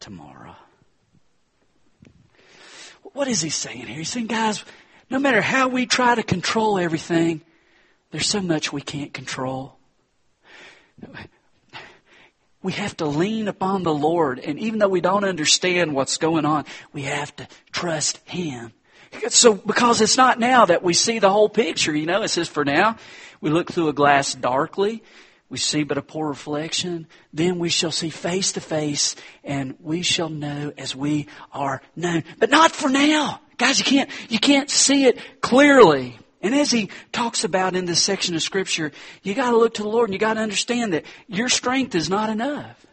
tomorrow. 0.00 0.56
What 3.02 3.28
is 3.28 3.40
he 3.40 3.50
saying 3.50 3.86
here? 3.86 3.98
He's 3.98 4.10
saying, 4.10 4.26
guys, 4.26 4.64
no 5.10 5.18
matter 5.18 5.40
how 5.40 5.68
we 5.68 5.86
try 5.86 6.14
to 6.14 6.22
control 6.22 6.78
everything, 6.78 7.40
there's 8.10 8.26
so 8.26 8.40
much 8.40 8.72
we 8.72 8.80
can't 8.80 9.12
control. 9.12 9.76
We 12.68 12.74
have 12.74 12.98
to 12.98 13.06
lean 13.06 13.48
upon 13.48 13.82
the 13.82 13.94
Lord, 13.94 14.40
and 14.40 14.58
even 14.58 14.78
though 14.78 14.90
we 14.90 15.00
don't 15.00 15.24
understand 15.24 15.94
what's 15.94 16.18
going 16.18 16.44
on, 16.44 16.66
we 16.92 17.04
have 17.04 17.34
to 17.36 17.48
trust 17.72 18.18
Him. 18.28 18.74
So, 19.30 19.54
because 19.54 20.02
it's 20.02 20.18
not 20.18 20.38
now 20.38 20.66
that 20.66 20.82
we 20.82 20.92
see 20.92 21.18
the 21.18 21.30
whole 21.30 21.48
picture, 21.48 21.96
you 21.96 22.04
know, 22.04 22.20
it 22.20 22.28
says, 22.28 22.46
for 22.46 22.66
now, 22.66 22.98
we 23.40 23.48
look 23.48 23.72
through 23.72 23.88
a 23.88 23.94
glass 23.94 24.34
darkly, 24.34 25.02
we 25.48 25.56
see 25.56 25.82
but 25.82 25.96
a 25.96 26.02
poor 26.02 26.28
reflection. 26.28 27.06
Then 27.32 27.58
we 27.58 27.70
shall 27.70 27.90
see 27.90 28.10
face 28.10 28.52
to 28.52 28.60
face 28.60 29.16
and 29.42 29.74
we 29.80 30.02
shall 30.02 30.28
know 30.28 30.74
as 30.76 30.94
we 30.94 31.26
are 31.54 31.80
known. 31.96 32.22
But 32.38 32.50
not 32.50 32.72
for 32.72 32.90
now. 32.90 33.40
Guys, 33.56 33.78
you 33.78 33.86
can't, 33.86 34.10
you 34.28 34.38
can't 34.38 34.68
see 34.68 35.06
it 35.06 35.18
clearly. 35.40 36.18
And 36.40 36.54
as 36.54 36.70
he 36.70 36.90
talks 37.12 37.44
about 37.44 37.74
in 37.74 37.84
this 37.84 38.02
section 38.02 38.34
of 38.34 38.42
scripture, 38.42 38.92
you 39.22 39.34
gotta 39.34 39.56
look 39.56 39.74
to 39.74 39.82
the 39.82 39.88
Lord 39.88 40.08
and 40.08 40.14
you 40.14 40.18
gotta 40.18 40.40
understand 40.40 40.92
that 40.92 41.04
your 41.26 41.48
strength 41.48 41.94
is 41.94 42.08
not 42.08 42.30
enough. 42.30 42.86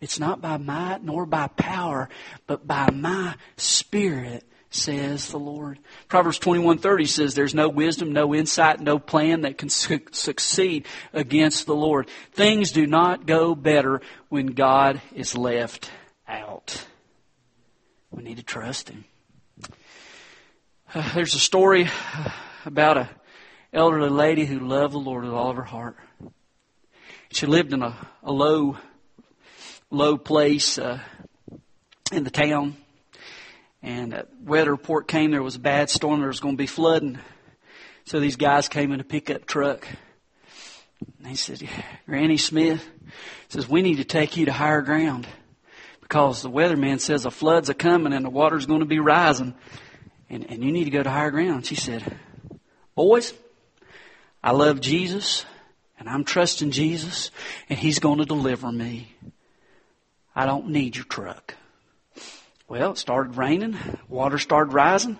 It's 0.00 0.20
not 0.20 0.42
by 0.42 0.58
might 0.58 1.02
nor 1.02 1.24
by 1.24 1.46
power, 1.46 2.10
but 2.46 2.66
by 2.66 2.90
my 2.90 3.36
spirit 3.56 4.44
says 4.68 5.28
the 5.28 5.38
Lord. 5.38 5.78
Proverbs 6.08 6.38
21:30 6.38 7.06
says 7.06 7.34
there's 7.34 7.54
no 7.54 7.68
wisdom, 7.68 8.12
no 8.12 8.34
insight, 8.34 8.80
no 8.80 8.98
plan 8.98 9.42
that 9.42 9.56
can 9.56 9.70
su- 9.70 10.00
succeed 10.10 10.86
against 11.12 11.64
the 11.64 11.74
Lord. 11.74 12.08
Things 12.32 12.70
do 12.72 12.86
not 12.86 13.24
go 13.24 13.54
better 13.54 14.02
when 14.28 14.48
God 14.48 15.00
is 15.14 15.36
left 15.36 15.90
out. 16.28 16.86
We 18.10 18.22
need 18.22 18.36
to 18.36 18.42
trust 18.42 18.90
him. 18.90 19.04
Uh, 20.94 21.12
there's 21.12 21.34
a 21.34 21.40
story 21.40 21.88
about 22.64 22.96
a 22.96 23.10
elderly 23.72 24.10
lady 24.10 24.44
who 24.44 24.60
loved 24.60 24.94
the 24.94 24.98
Lord 24.98 25.24
with 25.24 25.32
all 25.32 25.50
of 25.50 25.56
her 25.56 25.64
heart. 25.64 25.96
She 27.32 27.46
lived 27.46 27.72
in 27.72 27.82
a, 27.82 27.96
a 28.22 28.30
low, 28.30 28.76
low 29.90 30.16
place 30.16 30.78
uh, 30.78 31.00
in 32.12 32.22
the 32.22 32.30
town 32.30 32.76
and 33.82 34.14
a 34.14 34.28
weather 34.40 34.70
report 34.70 35.08
came. 35.08 35.32
There 35.32 35.42
was 35.42 35.56
a 35.56 35.60
bad 35.60 35.90
storm. 35.90 36.20
There 36.20 36.28
was 36.28 36.38
going 36.38 36.54
to 36.54 36.62
be 36.62 36.68
flooding. 36.68 37.18
So 38.04 38.20
these 38.20 38.36
guys 38.36 38.68
came 38.68 38.92
in 38.92 39.00
a 39.00 39.04
pickup 39.04 39.46
truck. 39.46 39.88
And 41.18 41.26
they 41.26 41.34
said, 41.34 41.68
Granny 42.06 42.36
Smith 42.36 42.88
says, 43.48 43.68
we 43.68 43.82
need 43.82 43.96
to 43.96 44.04
take 44.04 44.36
you 44.36 44.46
to 44.46 44.52
higher 44.52 44.82
ground 44.82 45.26
because 46.02 46.40
the 46.40 46.50
weatherman 46.50 47.00
says 47.00 47.26
a 47.26 47.32
flood's 47.32 47.68
a 47.68 47.74
coming 47.74 48.12
and 48.12 48.24
the 48.24 48.30
water's 48.30 48.66
going 48.66 48.78
to 48.78 48.86
be 48.86 49.00
rising 49.00 49.54
and, 50.28 50.50
and 50.50 50.64
you 50.64 50.72
need 50.72 50.84
to 50.84 50.90
go 50.90 51.02
to 51.02 51.10
higher 51.10 51.30
ground. 51.30 51.66
She 51.66 51.74
said, 51.74 52.18
boys, 52.94 53.34
I 54.42 54.52
love 54.52 54.80
Jesus 54.80 55.44
and 55.98 56.08
I'm 56.08 56.24
trusting 56.24 56.70
Jesus 56.70 57.30
and 57.68 57.78
he's 57.78 57.98
going 57.98 58.18
to 58.18 58.24
deliver 58.24 58.70
me. 58.70 59.14
I 60.34 60.46
don't 60.46 60.68
need 60.68 60.96
your 60.96 61.04
truck. 61.04 61.54
Well, 62.68 62.92
it 62.92 62.98
started 62.98 63.36
raining. 63.36 63.76
Water 64.08 64.38
started 64.38 64.72
rising. 64.72 65.18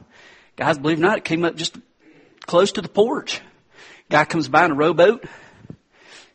Guys, 0.56 0.78
believe 0.78 0.98
it 0.98 1.00
or 1.00 1.06
not, 1.06 1.18
it 1.18 1.24
came 1.24 1.44
up 1.44 1.56
just 1.56 1.76
close 2.46 2.72
to 2.72 2.82
the 2.82 2.88
porch. 2.88 3.40
Guy 4.10 4.24
comes 4.24 4.48
by 4.48 4.64
in 4.64 4.72
a 4.72 4.74
rowboat. 4.74 5.24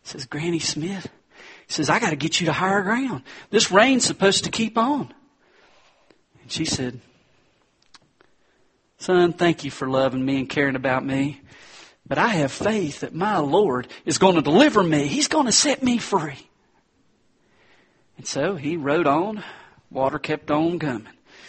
Says, 0.03 0.25
Granny 0.25 0.59
Smith. 0.59 1.07
He 1.67 1.73
says, 1.73 1.89
I 1.89 1.99
got 1.99 2.09
to 2.09 2.15
get 2.15 2.39
you 2.39 2.47
to 2.47 2.53
higher 2.53 2.81
ground. 2.81 3.23
This 3.49 3.71
rain's 3.71 4.05
supposed 4.05 4.45
to 4.45 4.51
keep 4.51 4.77
on. 4.77 5.13
And 6.41 6.51
she 6.51 6.65
said, 6.65 6.99
Son, 8.99 9.33
thank 9.33 9.63
you 9.63 9.71
for 9.71 9.89
loving 9.89 10.23
me 10.23 10.37
and 10.37 10.49
caring 10.49 10.75
about 10.75 11.05
me. 11.05 11.41
But 12.07 12.17
I 12.17 12.27
have 12.27 12.51
faith 12.51 12.99
that 13.01 13.13
my 13.13 13.37
Lord 13.37 13.87
is 14.05 14.17
going 14.17 14.35
to 14.35 14.41
deliver 14.41 14.83
me. 14.83 15.07
He's 15.07 15.27
going 15.27 15.45
to 15.45 15.51
set 15.51 15.81
me 15.81 15.97
free. 15.97 16.47
And 18.17 18.27
so 18.27 18.55
he 18.55 18.77
rode 18.77 19.07
on 19.07 19.43
Water 19.91 20.19
kept 20.19 20.51
on 20.51 20.77
coming. 20.77 21.07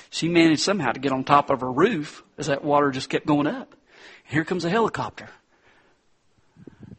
She 0.08 0.28
managed 0.28 0.62
somehow 0.62 0.92
to 0.92 1.00
get 1.00 1.12
on 1.12 1.24
top 1.24 1.50
of 1.50 1.60
her 1.60 1.70
roof 1.70 2.22
as 2.38 2.46
that 2.46 2.64
water 2.64 2.90
just 2.90 3.10
kept 3.10 3.26
going 3.26 3.46
up. 3.46 3.74
Here 4.24 4.44
comes 4.44 4.64
a 4.64 4.70
helicopter. 4.70 5.28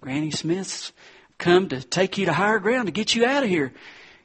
Granny 0.02 0.32
Smith's 0.32 0.92
come 1.38 1.70
to 1.70 1.82
take 1.82 2.18
you 2.18 2.28
to 2.28 2.34
higher 2.34 2.60
ground 2.60 2.88
to 2.88 2.92
get 2.92 3.16
you 3.16 3.26
out 3.26 3.44
of 3.44 3.50
here. 3.50 3.74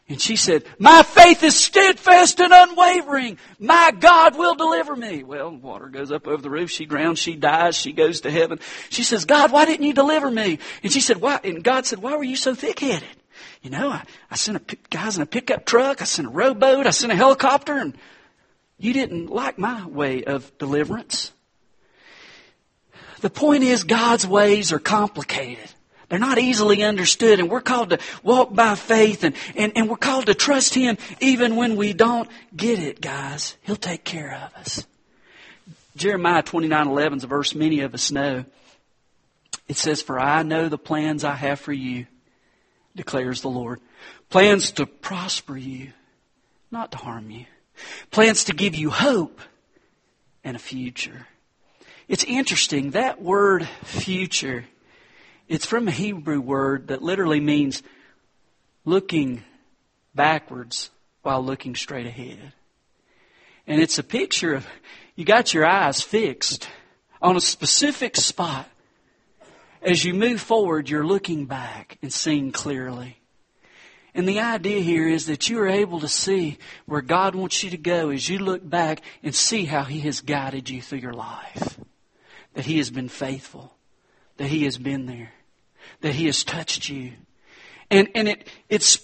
And 0.09 0.21
she 0.21 0.37
said, 0.37 0.65
My 0.79 1.03
faith 1.03 1.43
is 1.43 1.59
steadfast 1.59 2.39
and 2.39 2.53
unwavering. 2.53 3.39
My 3.59 3.93
God 3.99 4.39
will 4.39 4.55
deliver 4.55 4.95
me. 4.95 5.25
Well, 5.25 5.51
water 5.51 5.89
goes 5.89 6.13
up 6.13 6.29
over 6.29 6.41
the 6.41 6.51
roof. 6.51 6.71
She 6.71 6.87
drowns. 6.87 7.19
She 7.19 7.35
dies. 7.35 7.77
She 7.77 7.93
goes 7.93 8.21
to 8.21 8.31
heaven. 8.31 8.61
She 8.89 9.03
says, 9.03 9.25
God, 9.25 9.51
why 9.51 9.65
didn't 9.65 9.85
you 9.85 9.95
deliver 9.95 10.31
me? 10.31 10.61
And 10.85 10.93
she 10.93 11.01
said, 11.01 11.21
Why? 11.21 11.41
And 11.43 11.65
God 11.65 11.87
said, 11.87 12.01
Why 12.01 12.17
were 12.17 12.23
you 12.23 12.37
so 12.37 12.55
thick 12.55 12.79
headed? 12.79 13.09
You 13.63 13.71
know, 13.71 13.91
I, 13.91 14.05
I 14.31 14.37
sent 14.37 14.59
a, 14.59 14.77
guys 14.91 15.17
in 15.17 15.23
a 15.23 15.27
pickup 15.27 15.65
truck, 15.65 16.01
I 16.01 16.05
sent 16.05 16.29
a 16.29 16.31
rowboat, 16.31 16.87
I 16.87 16.91
sent 16.91 17.13
a 17.13 17.17
helicopter, 17.17 17.77
and 17.77 17.97
you 18.79 18.93
didn't 18.93 19.27
like 19.27 19.59
my 19.59 19.87
way 19.87 20.23
of 20.23 20.57
deliverance. 20.59 21.33
The 23.23 23.31
point 23.31 23.65
is, 23.65 23.83
God's 23.83 24.27
ways 24.27 24.73
are 24.73 24.79
complicated. 24.79 25.69
They're 26.09 26.19
not 26.19 26.39
easily 26.39 26.85
understood, 26.85 27.41
and 27.41 27.51
we're 27.51 27.61
called 27.61 27.91
to 27.91 27.99
walk 28.23 28.55
by 28.55 28.77
faith, 28.77 29.25
and, 29.25 29.35
and, 29.57 29.73
and 29.75 29.91
we're 29.91 29.97
called 29.97 30.27
to 30.27 30.35
trust 30.35 30.75
Him 30.75 30.99
even 31.21 31.57
when 31.57 31.77
we 31.77 31.93
don't 31.93 32.29
get 32.55 32.79
it, 32.79 33.01
guys. 33.01 33.57
He'll 33.63 33.77
take 33.77 34.05
care 34.05 34.33
of 34.33 34.61
us. 34.61 34.87
Jeremiah 35.97 36.43
29:11 36.43 37.17
is 37.17 37.25
a 37.25 37.27
verse 37.27 37.55
many 37.55 37.81
of 37.81 37.95
us 37.95 38.13
know. 38.13 38.45
It 39.67 39.77
says, 39.77 40.03
For 40.03 40.21
I 40.21 40.43
know 40.43 40.69
the 40.69 40.79
plans 40.79 41.25
I 41.25 41.35
have 41.35 41.59
for 41.59 41.73
you, 41.73 42.07
declares 42.95 43.41
the 43.41 43.49
Lord. 43.49 43.81
Plans 44.31 44.71
to 44.73 44.87
prosper 44.87 45.57
you, 45.57 45.93
not 46.71 46.93
to 46.93 46.99
harm 46.99 47.31
you. 47.31 47.47
Plans 48.11 48.45
to 48.45 48.55
give 48.55 48.75
you 48.75 48.91
hope 48.91 49.41
and 50.45 50.57
a 50.57 50.61
future. 50.61 51.27
It's 52.09 52.25
interesting, 52.25 52.91
that 52.93 53.21
word 53.21 53.67
future, 53.83 54.67
it's 55.49 55.67
from 55.67 55.89
a 55.89 55.93
Hebrew 55.93 56.41
word 56.41 56.89
that 56.89 57.03
literally 57.03 57.41
means 57.41 57.83
looking 58.85 59.43
backwards 60.15 60.91
while 61.23 61.45
looking 61.45 61.75
straight 61.75 62.07
ahead. 62.07 62.53
And 63.67 63.81
it's 63.81 63.99
a 63.99 64.05
picture 64.05 64.55
of 64.55 64.67
you 65.15 65.25
got 65.25 65.55
your 65.55 65.67
eyes 65.67 66.01
fixed 66.03 66.69
on 67.21 67.37
a 67.37 67.41
specific 67.41 68.17
spot 68.17 68.69
as 69.87 70.05
you 70.05 70.15
move 70.15 70.41
forward, 70.41 70.89
you're 70.89 71.07
looking 71.07 71.47
back 71.47 71.97
and 72.03 72.13
seeing 72.13 72.51
clearly. 72.51 73.19
And 74.15 74.27
the 74.27 74.41
idea 74.41 74.81
here 74.81 75.07
is 75.07 75.27
that 75.27 75.49
you 75.49 75.61
are 75.61 75.69
able 75.69 76.01
to 76.01 76.09
see 76.09 76.59
where 76.87 77.03
God 77.03 77.35
wants 77.35 77.63
you 77.63 77.71
to 77.71 77.77
go 77.77 78.11
as 78.11 78.29
you 78.29 78.39
look 78.39 78.69
back 78.69 79.03
and 79.23 79.35
see 79.35 79.65
how 79.65 79.85
He 79.85 80.01
has 80.01 80.23
guided 80.23 80.69
you 80.69 80.83
through 80.83 81.01
your 81.01 81.13
life. 81.13 81.79
That 82.55 82.65
He 82.65 82.79
has 82.79 82.91
been 82.91 83.09
faithful. 83.09 83.75
That 84.39 84.49
He 84.49 84.65
has 84.65 84.79
been 84.79 85.07
there. 85.07 85.33
That 86.01 86.15
He 86.15 86.27
has 86.27 86.45
touched 86.45 86.89
you. 86.89 87.13
And, 87.91 88.09
and 88.15 88.29
it, 88.29 88.49
it's, 88.69 88.99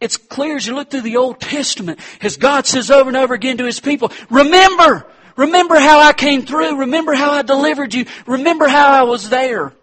it's 0.00 0.16
clear 0.16 0.56
as 0.56 0.66
you 0.66 0.74
look 0.74 0.90
through 0.90 1.02
the 1.02 1.16
Old 1.16 1.40
Testament, 1.40 2.00
as 2.20 2.36
God 2.36 2.66
says 2.66 2.90
over 2.90 3.08
and 3.08 3.16
over 3.16 3.34
again 3.34 3.58
to 3.58 3.64
His 3.64 3.80
people, 3.80 4.12
remember! 4.30 5.06
Remember 5.36 5.78
how 5.78 6.00
I 6.00 6.14
came 6.14 6.46
through. 6.46 6.78
Remember 6.78 7.14
how 7.14 7.30
I 7.30 7.42
delivered 7.42 7.92
you. 7.92 8.06
Remember 8.26 8.68
how 8.68 8.88
I 8.88 9.02
was 9.02 9.28
there. 9.28 9.74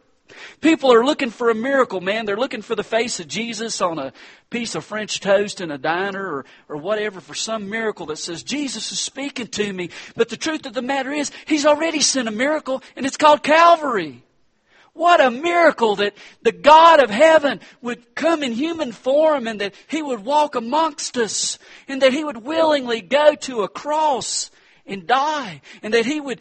People 0.61 0.93
are 0.93 1.05
looking 1.05 1.29
for 1.29 1.49
a 1.49 1.55
miracle, 1.55 1.99
man. 2.01 2.25
They're 2.25 2.37
looking 2.37 2.61
for 2.61 2.73
the 2.73 2.83
face 2.83 3.19
of 3.19 3.27
Jesus 3.27 3.81
on 3.81 3.99
a 3.99 4.13
piece 4.49 4.75
of 4.75 4.85
French 4.85 5.19
toast 5.19 5.59
in 5.61 5.71
a 5.71 5.77
diner 5.77 6.25
or, 6.25 6.45
or 6.69 6.77
whatever 6.77 7.19
for 7.19 7.33
some 7.33 7.69
miracle 7.69 8.05
that 8.07 8.17
says, 8.17 8.43
Jesus 8.43 8.91
is 8.91 8.99
speaking 8.99 9.47
to 9.47 9.73
me. 9.73 9.89
But 10.15 10.29
the 10.29 10.37
truth 10.37 10.65
of 10.65 10.73
the 10.73 10.81
matter 10.81 11.11
is, 11.11 11.31
He's 11.45 11.65
already 11.65 11.99
sent 11.99 12.29
a 12.29 12.31
miracle, 12.31 12.81
and 12.95 13.05
it's 13.05 13.17
called 13.17 13.43
Calvary. 13.43 14.23
What 14.93 15.19
a 15.19 15.31
miracle 15.31 15.95
that 15.97 16.15
the 16.43 16.51
God 16.51 16.99
of 16.99 17.09
heaven 17.09 17.59
would 17.81 18.13
come 18.13 18.43
in 18.43 18.51
human 18.51 18.91
form 18.91 19.47
and 19.47 19.59
that 19.59 19.73
He 19.87 20.03
would 20.03 20.23
walk 20.23 20.55
amongst 20.55 21.17
us 21.17 21.57
and 21.87 22.01
that 22.03 22.13
He 22.13 22.23
would 22.23 22.37
willingly 22.37 23.01
go 23.01 23.33
to 23.35 23.63
a 23.63 23.67
cross 23.67 24.51
and 24.85 25.07
die 25.07 25.61
and 25.81 25.93
that 25.95 26.05
He 26.05 26.21
would 26.21 26.39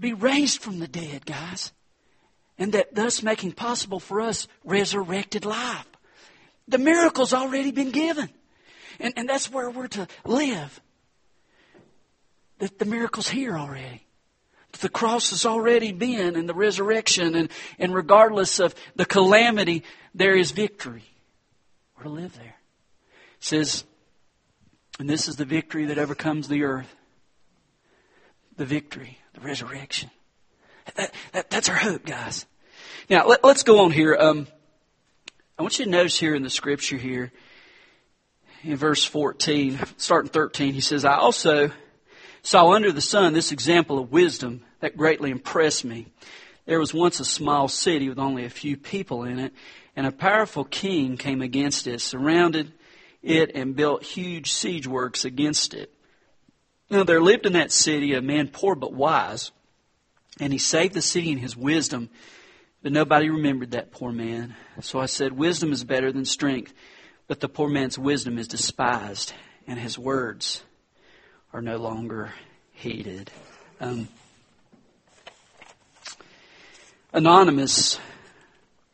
be 0.00 0.12
raised 0.12 0.62
from 0.62 0.80
the 0.80 0.88
dead, 0.88 1.24
guys. 1.24 1.72
And 2.58 2.72
that 2.72 2.94
thus 2.94 3.22
making 3.22 3.52
possible 3.52 4.00
for 4.00 4.20
us 4.20 4.48
resurrected 4.64 5.44
life. 5.44 5.86
The 6.66 6.78
miracle's 6.78 7.32
already 7.32 7.70
been 7.70 7.90
given. 7.90 8.30
And, 8.98 9.14
and 9.16 9.28
that's 9.28 9.50
where 9.50 9.70
we're 9.70 9.88
to 9.88 10.08
live. 10.24 10.80
That 12.58 12.78
the 12.78 12.84
miracle's 12.84 13.28
here 13.28 13.56
already 13.56 14.04
the 14.80 14.88
cross 14.88 15.30
has 15.30 15.46
already 15.46 15.92
been 15.92 16.36
and 16.36 16.48
the 16.48 16.54
resurrection 16.54 17.34
and, 17.34 17.50
and 17.78 17.94
regardless 17.94 18.58
of 18.58 18.74
the 18.96 19.04
calamity, 19.04 19.82
there 20.14 20.36
is 20.36 20.50
victory. 20.50 21.04
We're 21.96 22.04
to 22.04 22.10
live 22.10 22.36
there. 22.36 22.56
It 23.38 23.44
says, 23.44 23.84
and 24.98 25.08
this 25.08 25.28
is 25.28 25.36
the 25.36 25.44
victory 25.44 25.86
that 25.86 25.98
overcomes 25.98 26.48
the 26.48 26.64
earth. 26.64 26.94
The 28.56 28.64
victory, 28.64 29.18
the 29.32 29.40
resurrection. 29.40 30.10
That, 30.96 31.12
that, 31.32 31.50
that's 31.50 31.68
our 31.68 31.76
hope, 31.76 32.04
guys. 32.04 32.46
Now, 33.10 33.26
let, 33.26 33.44
us 33.44 33.62
go 33.62 33.80
on 33.80 33.90
here. 33.90 34.16
Um, 34.18 34.46
I 35.58 35.62
want 35.62 35.78
you 35.78 35.84
to 35.84 35.90
notice 35.90 36.18
here 36.18 36.34
in 36.34 36.42
the 36.42 36.50
scripture 36.50 36.96
here, 36.96 37.32
in 38.62 38.76
verse 38.76 39.04
14, 39.04 39.78
starting 39.96 40.30
13, 40.30 40.74
he 40.74 40.80
says, 40.80 41.04
I 41.04 41.16
also 41.16 41.70
saw 42.44 42.72
under 42.72 42.92
the 42.92 43.00
sun 43.00 43.32
this 43.32 43.50
example 43.50 43.98
of 43.98 44.12
wisdom 44.12 44.62
that 44.80 44.96
greatly 44.96 45.30
impressed 45.30 45.84
me. 45.84 46.06
There 46.66 46.78
was 46.78 46.94
once 46.94 47.18
a 47.18 47.24
small 47.24 47.68
city 47.68 48.08
with 48.08 48.18
only 48.18 48.44
a 48.44 48.50
few 48.50 48.76
people 48.76 49.24
in 49.24 49.38
it, 49.38 49.52
and 49.96 50.06
a 50.06 50.12
powerful 50.12 50.64
king 50.64 51.16
came 51.16 51.40
against 51.40 51.86
it, 51.86 52.00
surrounded 52.00 52.72
it, 53.22 53.52
and 53.54 53.74
built 53.74 54.02
huge 54.02 54.52
siege 54.52 54.86
works 54.86 55.24
against 55.24 55.72
it. 55.72 55.92
Now 56.90 57.02
there 57.02 57.22
lived 57.22 57.46
in 57.46 57.54
that 57.54 57.72
city 57.72 58.12
a 58.12 58.20
man 58.20 58.48
poor 58.48 58.74
but 58.74 58.92
wise, 58.92 59.50
and 60.38 60.52
he 60.52 60.58
saved 60.58 60.94
the 60.94 61.02
city 61.02 61.32
in 61.32 61.38
his 61.38 61.56
wisdom, 61.56 62.10
but 62.82 62.92
nobody 62.92 63.30
remembered 63.30 63.70
that 63.70 63.90
poor 63.90 64.12
man. 64.12 64.54
So 64.82 65.00
I 65.00 65.06
said, 65.06 65.32
Wisdom 65.32 65.72
is 65.72 65.82
better 65.82 66.12
than 66.12 66.26
strength, 66.26 66.74
but 67.26 67.40
the 67.40 67.48
poor 67.48 67.70
man's 67.70 67.98
wisdom 67.98 68.36
is 68.36 68.48
despised, 68.48 69.32
and 69.66 69.78
his 69.78 69.98
words 69.98 70.62
are 71.54 71.62
no 71.62 71.76
longer 71.76 72.32
heeded. 72.72 73.30
Um, 73.80 74.08
anonymous 77.12 78.00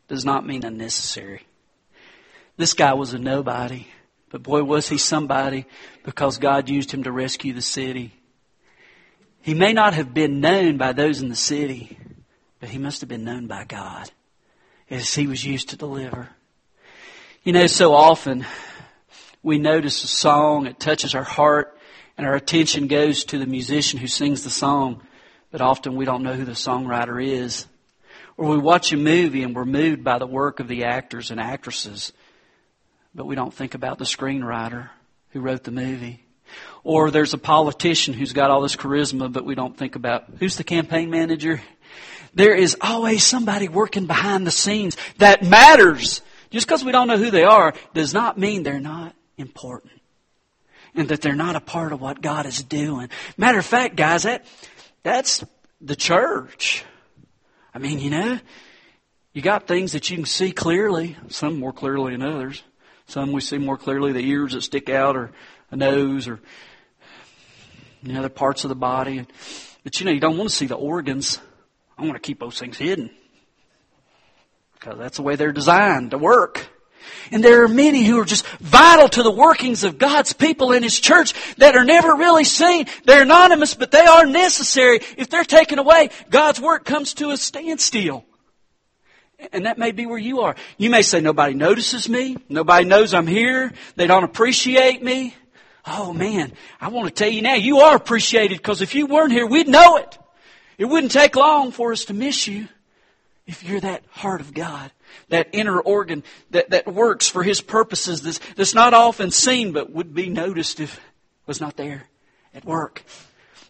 does 0.09 0.27
not 0.27 0.47
mean 0.47 0.63
unnecessary. 0.63 1.47
This 2.59 2.75
guy 2.75 2.93
was 2.93 3.15
a 3.15 3.19
nobody, 3.19 3.87
but 4.29 4.43
boy, 4.43 4.63
was 4.63 4.91
he 4.91 4.99
somebody 4.99 5.65
because 6.05 6.37
God 6.37 6.69
used 6.69 6.93
him 6.93 7.05
to 7.05 7.11
rescue 7.11 7.55
the 7.55 7.63
city. 7.63 8.13
He 9.41 9.55
may 9.55 9.73
not 9.73 9.95
have 9.95 10.13
been 10.13 10.41
known 10.41 10.77
by 10.77 10.93
those 10.93 11.23
in 11.23 11.31
the 11.31 11.37
city, 11.37 11.97
but 12.61 12.69
he 12.69 12.77
must 12.77 13.01
have 13.01 13.09
been 13.09 13.25
known 13.25 13.47
by 13.47 13.65
God 13.65 14.11
as 14.91 15.15
he 15.15 15.27
was 15.27 15.43
used 15.43 15.71
to 15.71 15.77
deliver. 15.77 16.29
You 17.43 17.55
know, 17.55 17.67
so 17.69 17.95
often 17.95 18.45
we 19.43 19.59
notice 19.59 20.05
a 20.05 20.09
song, 20.09 20.67
it 20.67 20.79
touches 20.79 21.15
our 21.15 21.25
heart, 21.25 21.75
and 22.21 22.29
our 22.29 22.35
attention 22.35 22.87
goes 22.87 23.25
to 23.25 23.39
the 23.39 23.47
musician 23.47 23.99
who 23.99 24.07
sings 24.07 24.45
the 24.45 24.51
song, 24.51 25.01
but 25.51 25.63
often 25.63 25.97
we 25.97 26.05
don't 26.05 26.23
know 26.23 26.35
who 26.35 26.45
the 26.45 26.53
songwriter 26.53 27.25
is. 27.25 27.67
Or 28.37 28.51
we 28.51 28.59
watch 28.59 28.93
a 28.93 28.99
movie 28.99 29.43
and 29.43 29.57
we're 29.57 29.65
moved 29.65 30.05
by 30.05 30.19
the 30.19 30.27
work 30.27 30.61
of 30.61 30.69
the 30.69 30.85
actors 30.85 31.31
and 31.31 31.41
actresses, 31.41 32.13
but 33.15 33.25
we 33.25 33.37
don't 33.37 33.55
think 33.55 33.73
about 33.73 33.97
the 33.97 34.05
screenwriter 34.05 34.91
who 35.31 35.41
wrote 35.41 35.65
the 35.65 35.71
movie. 35.71 36.23
Or 36.85 37.11
there's 37.11 37.33
a 37.33 37.39
politician 37.39 38.13
who's 38.13 38.35
got 38.35 38.51
all 38.51 38.61
this 38.61 38.77
charisma, 38.77 39.33
but 39.33 39.47
we 39.47 39.55
don't 39.55 39.79
think 39.79 39.97
about 39.97 40.25
who's 40.39 40.59
the 40.59 40.63
campaign 40.63 41.09
manager. 41.09 41.63
There 42.35 42.55
is 42.55 42.77
always 42.83 43.25
somebody 43.25 43.69
working 43.69 44.05
behind 44.05 44.47
the 44.47 44.51
scenes 44.51 44.95
that 45.17 45.43
matters. 45.43 46.21
Just 46.51 46.67
because 46.67 46.85
we 46.85 46.93
don't 46.93 47.09
know 47.09 47.17
who 47.17 47.31
they 47.31 47.45
are 47.45 47.73
does 47.95 48.13
not 48.13 48.37
mean 48.37 48.63
they're 48.63 48.79
not 48.79 49.15
important 49.39 50.00
and 50.95 51.09
that 51.09 51.21
they're 51.21 51.35
not 51.35 51.57
a 51.57 51.61
part 51.61 51.93
of 51.93 52.01
what 52.01 52.21
God 52.21 52.47
is 52.47 52.63
doing. 52.63 53.09
Matter 53.37 53.59
of 53.59 53.67
fact, 53.67 53.97
guys, 53.97 54.25
that, 54.25 54.45
that's 55.03 55.45
the 55.81 55.97
church. 55.97 56.85
I 57.75 57.79
mean, 57.79 57.99
you 57.99 58.11
know, 58.11 58.41
you 59.33 59.43
got 59.43 59.67
things 59.67 59.93
that 59.93 60.11
you 60.11 60.17
can 60.17 60.27
see 60.27 60.53
clearly, 60.53 61.17
some 61.29 61.59
more 61.59 61.73
clearly 61.73 62.13
than 62.13 62.23
others. 62.23 62.63
Some 63.07 63.33
we 63.33 63.41
see 63.41 63.59
more 63.59 63.77
clearly 63.77 64.13
the 64.13 64.21
ears 64.21 64.53
that 64.53 64.63
stick 64.63 64.89
out 64.89 65.17
or 65.17 65.33
a 65.71 65.77
nose 65.77 66.29
or 66.29 66.41
you 68.03 68.13
know, 68.13 68.21
other 68.21 68.29
parts 68.29 68.65
of 68.65 68.69
the 68.69 68.75
body. 68.75 69.27
But 69.85 69.99
you 69.99 70.07
know, 70.07 70.13
you 70.13 70.21
don't 70.21 70.37
want 70.37 70.51
to 70.51 70.55
see 70.55 70.67
the 70.67 70.77
organs. 70.77 71.41
I 71.97 72.03
want 72.03 72.15
to 72.15 72.21
keep 72.21 72.41
those 72.41 72.59
things 72.59 72.79
hidden. 72.79 73.11
Because 74.75 74.99
that's 74.99 75.17
the 75.17 75.23
way 75.23 75.37
they're 75.37 75.53
designed 75.53 76.13
to 76.13 76.19
work. 76.19 76.69
And 77.31 77.45
there 77.45 77.65
are 77.65 77.69
many 77.69 78.05
who 78.05 78.19
are 78.21 78.25
just 78.25 78.47
vital 78.59 79.09
to 79.09 79.23
the 79.23 79.31
workings 79.31 79.85
of 79.85 79.99
God's 79.99 80.33
people 80.33 80.73
in 80.73 80.83
His 80.83 80.99
church 80.99 81.35
that 81.57 81.77
are 81.77 81.85
never 81.85 82.15
really 82.15 82.45
seen. 82.45 82.87
They're 83.05 83.23
anonymous, 83.23 83.75
but 83.75 83.91
they 83.91 84.05
are 84.05 84.27
necessary. 84.27 85.01
If 85.17 85.29
they're 85.29 85.45
taken 85.45 85.79
away, 85.79 86.11
God's 86.31 86.61
work 86.61 86.85
comes 86.85 87.15
to 87.15 87.31
a 87.31 87.37
standstill. 87.37 88.25
And 89.53 89.67
that 89.67 89.79
may 89.79 89.93
be 89.93 90.07
where 90.07 90.19
you 90.19 90.41
are. 90.41 90.55
You 90.77 90.91
may 90.91 91.03
say, 91.03 91.21
nobody 91.21 91.55
notices 91.55 92.09
me. 92.09 92.37
Nobody 92.49 92.85
knows 92.85 93.15
I'm 93.15 93.27
here. 93.27 93.73
They 93.97 94.07
don't 94.07 94.25
appreciate 94.25 95.03
me. 95.03 95.35
Oh 95.87 96.13
man, 96.13 96.53
I 96.81 96.89
want 96.89 97.09
to 97.09 97.15
tell 97.15 97.33
you 97.33 97.41
now, 97.41 97.55
you 97.55 97.81
are 97.81 97.97
appreciated 97.97 98.59
because 98.59 98.83
if 98.83 98.95
you 98.95 99.07
weren't 99.07 99.33
here, 99.33 99.47
we'd 99.47 99.67
know 99.67 99.97
it. 99.97 100.19
It 100.77 100.85
wouldn't 100.85 101.13
take 101.13 101.37
long 101.37 101.73
for 101.73 101.93
us 101.93 102.07
to 102.07 102.15
miss 102.15 102.47
you 102.47 102.69
if 103.47 103.65
you're 103.65 103.81
that 103.81 104.03
heart 104.11 104.41
of 104.41 104.53
God 104.55 104.91
that 105.29 105.49
inner 105.53 105.81
organ 105.81 106.23
that, 106.51 106.71
that 106.71 106.93
works 106.93 107.29
for 107.29 107.43
His 107.43 107.61
purposes, 107.61 108.23
that's, 108.23 108.41
that's 108.57 108.75
not 108.75 108.95
often 108.95 109.31
seen 109.31 109.73
but 109.73 109.93
would 109.93 110.15
be 110.15 110.29
noticed 110.29 110.81
if 110.81 111.01
was 111.47 111.61
not 111.61 111.77
there 111.77 112.05
at 112.55 112.65
work. 112.65 113.03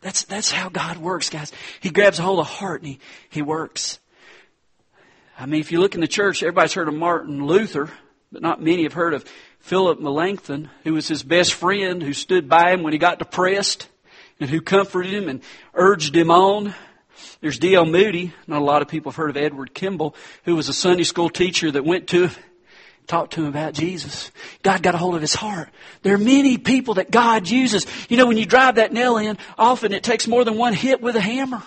That's, 0.00 0.24
that's 0.24 0.50
how 0.50 0.68
God 0.68 0.96
works, 0.98 1.30
guys. 1.30 1.52
He 1.80 1.90
grabs 1.90 2.18
a 2.18 2.22
hold 2.22 2.40
of 2.40 2.46
heart 2.46 2.82
and 2.82 2.88
He, 2.92 3.00
he 3.28 3.42
works. 3.42 3.98
I 5.38 5.46
mean, 5.46 5.60
if 5.60 5.72
you 5.72 5.80
look 5.80 5.94
in 5.94 6.02
the 6.02 6.08
church, 6.08 6.42
everybody's 6.42 6.74
heard 6.74 6.88
of 6.88 6.94
Martin 6.94 7.46
Luther, 7.46 7.90
but 8.30 8.42
not 8.42 8.62
many 8.62 8.82
have 8.82 8.92
heard 8.92 9.14
of 9.14 9.24
Philip 9.60 10.00
Melanchthon, 10.00 10.70
who 10.84 10.94
was 10.94 11.08
his 11.08 11.22
best 11.22 11.54
friend, 11.54 12.02
who 12.02 12.12
stood 12.12 12.48
by 12.48 12.72
him 12.72 12.82
when 12.82 12.92
he 12.92 12.98
got 12.98 13.18
depressed, 13.18 13.88
and 14.38 14.50
who 14.50 14.60
comforted 14.60 15.12
him 15.12 15.28
and 15.28 15.42
urged 15.74 16.16
him 16.16 16.30
on. 16.30 16.74
There's 17.40 17.58
D.L. 17.58 17.86
Moody. 17.86 18.32
Not 18.46 18.62
a 18.62 18.64
lot 18.64 18.82
of 18.82 18.88
people 18.88 19.10
have 19.12 19.16
heard 19.16 19.30
of 19.30 19.36
Edward 19.36 19.74
Kimball, 19.74 20.14
who 20.44 20.56
was 20.56 20.68
a 20.68 20.74
Sunday 20.74 21.04
school 21.04 21.30
teacher 21.30 21.70
that 21.70 21.84
went 21.84 22.08
to 22.08 22.30
talked 23.06 23.32
to 23.32 23.42
him 23.42 23.48
about 23.48 23.74
Jesus. 23.74 24.30
God 24.62 24.84
got 24.84 24.94
a 24.94 24.98
hold 24.98 25.16
of 25.16 25.20
his 25.20 25.34
heart. 25.34 25.68
There 26.02 26.14
are 26.14 26.18
many 26.18 26.58
people 26.58 26.94
that 26.94 27.10
God 27.10 27.48
uses. 27.48 27.84
You 28.08 28.16
know, 28.16 28.26
when 28.26 28.38
you 28.38 28.46
drive 28.46 28.76
that 28.76 28.92
nail 28.92 29.16
in, 29.16 29.36
often 29.58 29.92
it 29.92 30.04
takes 30.04 30.28
more 30.28 30.44
than 30.44 30.56
one 30.56 30.74
hit 30.74 31.02
with 31.02 31.16
a 31.16 31.20
hammer. 31.20 31.62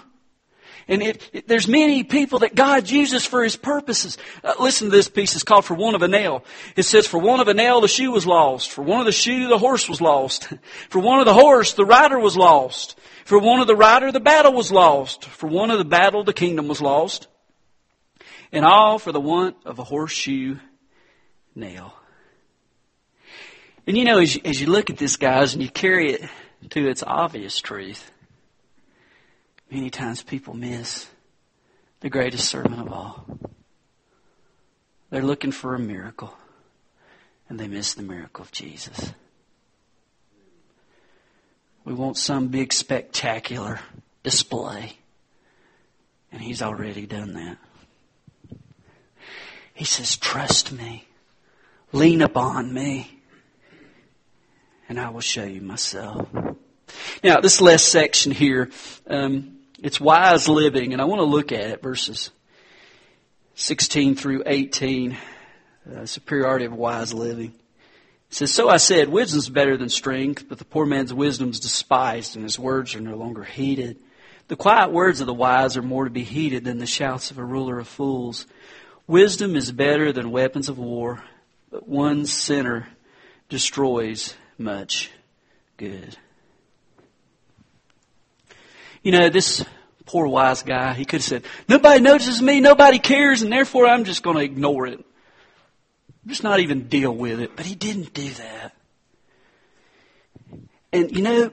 And 0.88 1.02
it, 1.02 1.30
it, 1.32 1.48
there's 1.48 1.68
many 1.68 2.04
people 2.04 2.40
that 2.40 2.56
God 2.56 2.90
uses 2.90 3.26
for 3.26 3.44
His 3.44 3.56
purposes. 3.56 4.18
Uh, 4.44 4.54
listen 4.60 4.90
to 4.90 4.96
this 4.96 5.08
piece. 5.08 5.34
It's 5.34 5.44
called 5.44 5.66
For 5.66 5.76
Want 5.76 5.96
of 5.96 6.02
a 6.02 6.08
Nail. 6.08 6.44
It 6.76 6.84
says, 6.84 7.08
For 7.08 7.20
want 7.20 7.42
of 7.42 7.48
a 7.48 7.54
nail, 7.54 7.82
the 7.82 7.88
shoe 7.88 8.12
was 8.12 8.26
lost. 8.26 8.72
For 8.72 8.82
want 8.82 9.02
of 9.02 9.06
the 9.06 9.12
shoe, 9.14 9.48
the 9.48 9.58
horse 9.58 9.88
was 9.88 10.02
lost. 10.02 10.52
For 10.90 11.00
want 11.00 11.22
of 11.22 11.26
the 11.26 11.34
horse, 11.34 11.74
the 11.74 11.86
rider 11.86 12.20
was 12.20 12.36
lost. 12.36 13.00
For 13.26 13.40
want 13.40 13.62
of 13.62 13.68
the 13.68 13.76
rider, 13.76 14.12
the 14.12 14.20
battle 14.20 14.54
was 14.54 14.72
lost. 14.72 15.26
For 15.26 15.48
want 15.48 15.72
of 15.72 15.78
the 15.78 15.86
battle, 15.86 16.24
the 16.24 16.34
kingdom 16.34 16.68
was 16.68 16.82
lost. 16.82 17.28
And 18.52 18.66
all 18.66 19.00
for 19.00 19.12
the 19.12 19.20
want 19.20 19.58
of 19.66 19.80
a 19.80 19.84
horseshoe 19.84 20.58
nail. 21.56 21.94
And 23.88 23.98
you 23.98 24.06
know, 24.06 24.20
as 24.20 24.36
you, 24.36 24.42
as 24.46 24.62
you 24.62 24.68
look 24.68 24.90
at 24.90 24.98
this, 24.98 25.18
guys, 25.18 25.54
and 25.54 25.64
you 25.64 25.70
carry 25.70 26.14
it 26.14 26.30
to 26.72 26.88
its 26.88 27.04
obvious 27.04 27.60
truth, 27.60 28.12
many 29.70 29.90
times 29.90 30.22
people 30.22 30.54
miss 30.54 31.08
the 32.00 32.10
greatest 32.10 32.48
sermon 32.48 32.80
of 32.80 32.92
all. 32.92 33.26
They're 35.10 35.24
looking 35.24 35.52
for 35.52 35.76
a 35.76 35.80
miracle, 35.80 36.36
and 37.50 37.60
they 37.60 37.68
miss 37.68 37.94
the 37.94 38.04
miracle 38.04 38.44
of 38.44 38.52
Jesus. 38.52 39.14
We 41.86 41.94
want 41.94 42.18
some 42.18 42.48
big 42.48 42.72
spectacular 42.72 43.80
display. 44.24 44.98
And 46.32 46.42
he's 46.42 46.62
already 46.62 47.06
done 47.06 47.34
that. 47.34 47.58
He 49.74 49.86
says, 49.86 50.16
trust 50.18 50.72
me. 50.72 51.08
Lean 51.92 52.22
upon 52.22 52.74
me. 52.74 53.20
And 54.88 55.00
I 55.00 55.10
will 55.10 55.22
show 55.22 55.44
you 55.44 55.62
myself. 55.62 56.28
Now, 57.24 57.40
this 57.42 57.62
last 57.62 57.90
section 57.90 58.32
here, 58.32 58.70
um, 59.08 59.60
it's 59.82 60.00
wise 60.00 60.48
living, 60.48 60.94
and 60.94 61.02
I 61.02 61.06
want 61.06 61.20
to 61.20 61.26
look 61.26 61.52
at 61.52 61.70
it, 61.70 61.82
verses 61.82 62.32
16 63.56 64.16
through 64.16 64.44
18, 64.46 65.18
uh, 65.96 66.06
superiority 66.06 66.66
of 66.66 66.74
wise 66.74 67.14
living. 67.14 67.54
It 68.34 68.38
says, 68.38 68.52
So 68.52 68.68
I 68.68 68.78
said, 68.78 69.10
wisdom 69.10 69.38
is 69.38 69.48
better 69.48 69.78
than 69.78 69.90
strength, 69.90 70.50
but 70.50 70.58
the 70.58 70.66
poor 70.66 70.88
man's 70.88 71.14
wisdom 71.14 71.52
is 71.52 71.60
despised, 71.60 72.36
and 72.36 72.44
his 72.44 72.58
words 72.58 72.96
are 72.96 73.00
no 73.00 73.16
longer 73.16 73.44
heeded. 73.44 74.00
The 74.48 74.56
quiet 74.56 74.92
words 74.92 75.22
of 75.22 75.28
the 75.28 75.34
wise 75.36 75.78
are 75.78 75.84
more 75.84 76.06
to 76.06 76.10
be 76.10 76.24
heeded 76.24 76.64
than 76.64 76.80
the 76.80 76.88
shouts 76.88 77.30
of 77.30 77.38
a 77.38 77.44
ruler 77.44 77.78
of 77.78 77.88
fools. 77.88 78.48
Wisdom 79.06 79.56
is 79.56 79.72
better 79.72 80.12
than 80.12 80.32
weapons 80.32 80.68
of 80.68 80.80
war, 80.80 81.24
but 81.70 81.88
one 81.88 82.26
sinner 82.26 82.88
destroys 83.50 84.34
much 84.58 85.12
good. 85.78 86.18
You 89.04 89.12
know, 89.12 89.30
this 89.30 89.64
poor 90.08 90.26
wise 90.26 90.64
guy, 90.64 90.96
he 90.96 91.06
could 91.06 91.20
have 91.20 91.24
said, 91.24 91.44
Nobody 91.70 92.02
notices 92.02 92.42
me, 92.42 92.62
nobody 92.62 92.98
cares, 92.98 93.44
and 93.44 93.52
therefore 93.52 93.86
I'm 93.86 94.06
just 94.06 94.24
going 94.24 94.38
to 94.38 94.44
ignore 94.44 94.88
it. 94.88 95.06
Just 96.28 96.44
not 96.44 96.60
even 96.60 96.88
deal 96.88 97.14
with 97.14 97.40
it. 97.40 97.56
But 97.56 97.66
he 97.66 97.76
didn't 97.76 98.14
do 98.14 98.30
that. 98.30 98.76
And 100.92 101.12
you 101.12 101.22
know, 101.22 101.52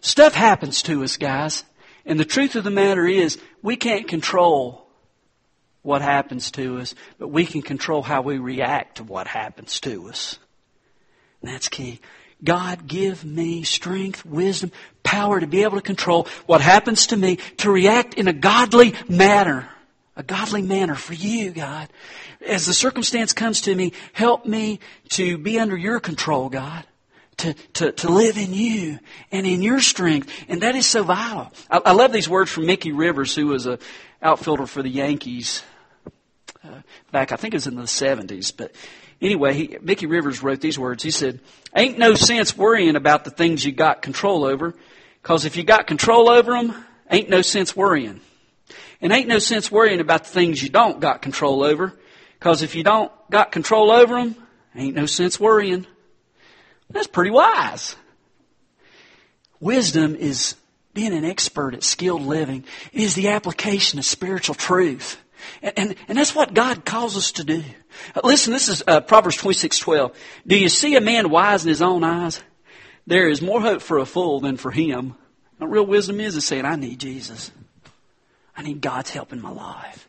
stuff 0.00 0.34
happens 0.34 0.82
to 0.82 1.02
us, 1.04 1.16
guys. 1.16 1.64
And 2.04 2.20
the 2.20 2.24
truth 2.24 2.54
of 2.54 2.64
the 2.64 2.70
matter 2.70 3.06
is, 3.06 3.38
we 3.62 3.76
can't 3.76 4.06
control 4.06 4.86
what 5.82 6.02
happens 6.02 6.50
to 6.52 6.78
us, 6.78 6.94
but 7.18 7.28
we 7.28 7.46
can 7.46 7.62
control 7.62 8.02
how 8.02 8.22
we 8.22 8.38
react 8.38 8.96
to 8.96 9.04
what 9.04 9.26
happens 9.26 9.80
to 9.80 10.08
us. 10.08 10.38
And 11.42 11.52
that's 11.52 11.68
key. 11.68 12.00
God, 12.42 12.86
give 12.86 13.24
me 13.24 13.62
strength, 13.62 14.24
wisdom, 14.24 14.70
power 15.02 15.40
to 15.40 15.46
be 15.46 15.62
able 15.62 15.76
to 15.76 15.82
control 15.82 16.28
what 16.46 16.60
happens 16.60 17.08
to 17.08 17.16
me, 17.16 17.36
to 17.58 17.70
react 17.70 18.14
in 18.14 18.28
a 18.28 18.32
godly 18.32 18.94
manner. 19.08 19.68
A 20.16 20.22
godly 20.22 20.62
manner 20.62 20.94
for 20.94 21.14
you, 21.14 21.50
God. 21.50 21.88
As 22.46 22.66
the 22.66 22.74
circumstance 22.74 23.32
comes 23.32 23.60
to 23.62 23.74
me, 23.74 23.92
help 24.12 24.46
me 24.46 24.80
to 25.10 25.36
be 25.36 25.58
under 25.58 25.76
your 25.76 26.00
control, 26.00 26.48
God. 26.48 26.84
To, 27.38 27.52
to, 27.74 27.92
to 27.92 28.08
live 28.08 28.38
in 28.38 28.54
you 28.54 28.98
and 29.30 29.46
in 29.46 29.60
your 29.60 29.80
strength. 29.80 30.32
And 30.48 30.62
that 30.62 30.74
is 30.74 30.86
so 30.86 31.02
vital. 31.02 31.52
I, 31.70 31.82
I 31.84 31.92
love 31.92 32.10
these 32.10 32.30
words 32.30 32.50
from 32.50 32.64
Mickey 32.64 32.92
Rivers, 32.92 33.34
who 33.34 33.48
was 33.48 33.66
a 33.66 33.78
outfielder 34.22 34.66
for 34.66 34.82
the 34.82 34.88
Yankees 34.88 35.62
uh, 36.64 36.80
back, 37.12 37.32
I 37.32 37.36
think 37.36 37.52
it 37.52 37.58
was 37.58 37.66
in 37.66 37.76
the 37.76 37.82
70s. 37.82 38.52
But 38.56 38.74
Anyway, 39.20 39.54
he, 39.54 39.78
Mickey 39.80 40.06
Rivers 40.06 40.42
wrote 40.42 40.60
these 40.60 40.78
words. 40.78 41.02
He 41.02 41.10
said, 41.10 41.40
Ain't 41.74 41.98
no 41.98 42.14
sense 42.14 42.56
worrying 42.56 42.96
about 42.96 43.24
the 43.24 43.30
things 43.30 43.64
you 43.64 43.72
got 43.72 44.02
control 44.02 44.44
over, 44.44 44.74
because 45.22 45.44
if 45.44 45.56
you 45.56 45.64
got 45.64 45.86
control 45.86 46.28
over 46.28 46.52
them, 46.52 46.74
ain't 47.10 47.30
no 47.30 47.42
sense 47.42 47.74
worrying. 47.74 48.20
And 49.00 49.12
ain't 49.12 49.28
no 49.28 49.38
sense 49.38 49.70
worrying 49.70 50.00
about 50.00 50.24
the 50.24 50.30
things 50.30 50.62
you 50.62 50.68
don't 50.68 51.00
got 51.00 51.22
control 51.22 51.62
over, 51.62 51.92
because 52.38 52.62
if 52.62 52.74
you 52.74 52.82
don't 52.82 53.12
got 53.30 53.52
control 53.52 53.90
over 53.90 54.16
them, 54.16 54.36
ain't 54.74 54.94
no 54.94 55.06
sense 55.06 55.38
worrying. 55.38 55.86
That's 56.90 57.06
pretty 57.06 57.30
wise. 57.30 57.96
Wisdom 59.60 60.14
is 60.14 60.54
being 60.94 61.12
an 61.12 61.24
expert 61.24 61.74
at 61.74 61.82
skilled 61.82 62.22
living. 62.22 62.64
It 62.92 63.02
is 63.02 63.14
the 63.14 63.28
application 63.28 63.98
of 63.98 64.04
spiritual 64.04 64.54
truth. 64.54 65.18
And, 65.62 65.72
and, 65.76 65.94
and, 66.08 66.18
that's 66.18 66.34
what 66.34 66.54
God 66.54 66.84
calls 66.84 67.16
us 67.16 67.32
to 67.32 67.44
do. 67.44 67.62
Listen, 68.24 68.52
this 68.52 68.68
is 68.68 68.82
uh, 68.86 69.00
Proverbs 69.00 69.36
26, 69.36 69.78
12. 69.78 70.18
Do 70.46 70.58
you 70.58 70.68
see 70.68 70.96
a 70.96 71.00
man 71.00 71.30
wise 71.30 71.64
in 71.64 71.68
his 71.68 71.82
own 71.82 72.02
eyes? 72.02 72.42
There 73.06 73.28
is 73.28 73.42
more 73.42 73.60
hope 73.60 73.82
for 73.82 73.98
a 73.98 74.06
fool 74.06 74.40
than 74.40 74.56
for 74.56 74.70
him. 74.70 75.14
What 75.58 75.70
real 75.70 75.86
wisdom 75.86 76.20
is 76.20 76.36
is 76.36 76.44
saying, 76.44 76.64
I 76.64 76.76
need 76.76 76.98
Jesus. 76.98 77.50
I 78.56 78.62
need 78.62 78.80
God's 78.80 79.10
help 79.10 79.32
in 79.32 79.40
my 79.40 79.50
life. 79.50 80.08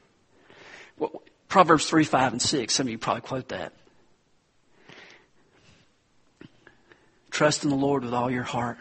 Well, 0.98 1.22
Proverbs 1.48 1.86
3, 1.86 2.04
5, 2.04 2.32
and 2.34 2.42
6. 2.42 2.74
Some 2.74 2.88
of 2.88 2.92
you 2.92 2.98
probably 2.98 3.22
quote 3.22 3.50
that. 3.50 3.74
Trust 7.30 7.64
in 7.64 7.70
the 7.70 7.76
Lord 7.76 8.04
with 8.04 8.14
all 8.14 8.32
your 8.32 8.44
heart. 8.44 8.78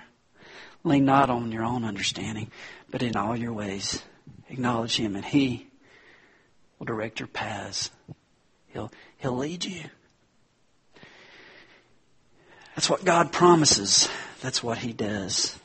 Lean 0.85 1.05
not 1.05 1.31
on 1.31 1.51
your 1.53 1.65
own 1.65 1.85
understanding, 1.85 2.51
but 2.91 3.03
in 3.03 3.17
all 3.17 3.37
your 3.37 3.53
ways 3.53 4.03
acknowledge 4.49 4.97
Him, 4.97 5.17
and 5.17 5.25
He 5.25 5.67
will 6.79 6.87
direct 6.87 7.21
your 7.21 7.27
paths. 7.27 7.91
He'll, 8.69 8.91
he'll 9.19 9.37
lead 9.37 9.65
you. 9.65 9.83
That's 12.75 12.91
what 12.91 13.05
God 13.05 13.33
promises. 13.33 14.09
That's 14.41 14.63
what 14.63 14.79
He 14.79 14.93
does. 14.93 15.59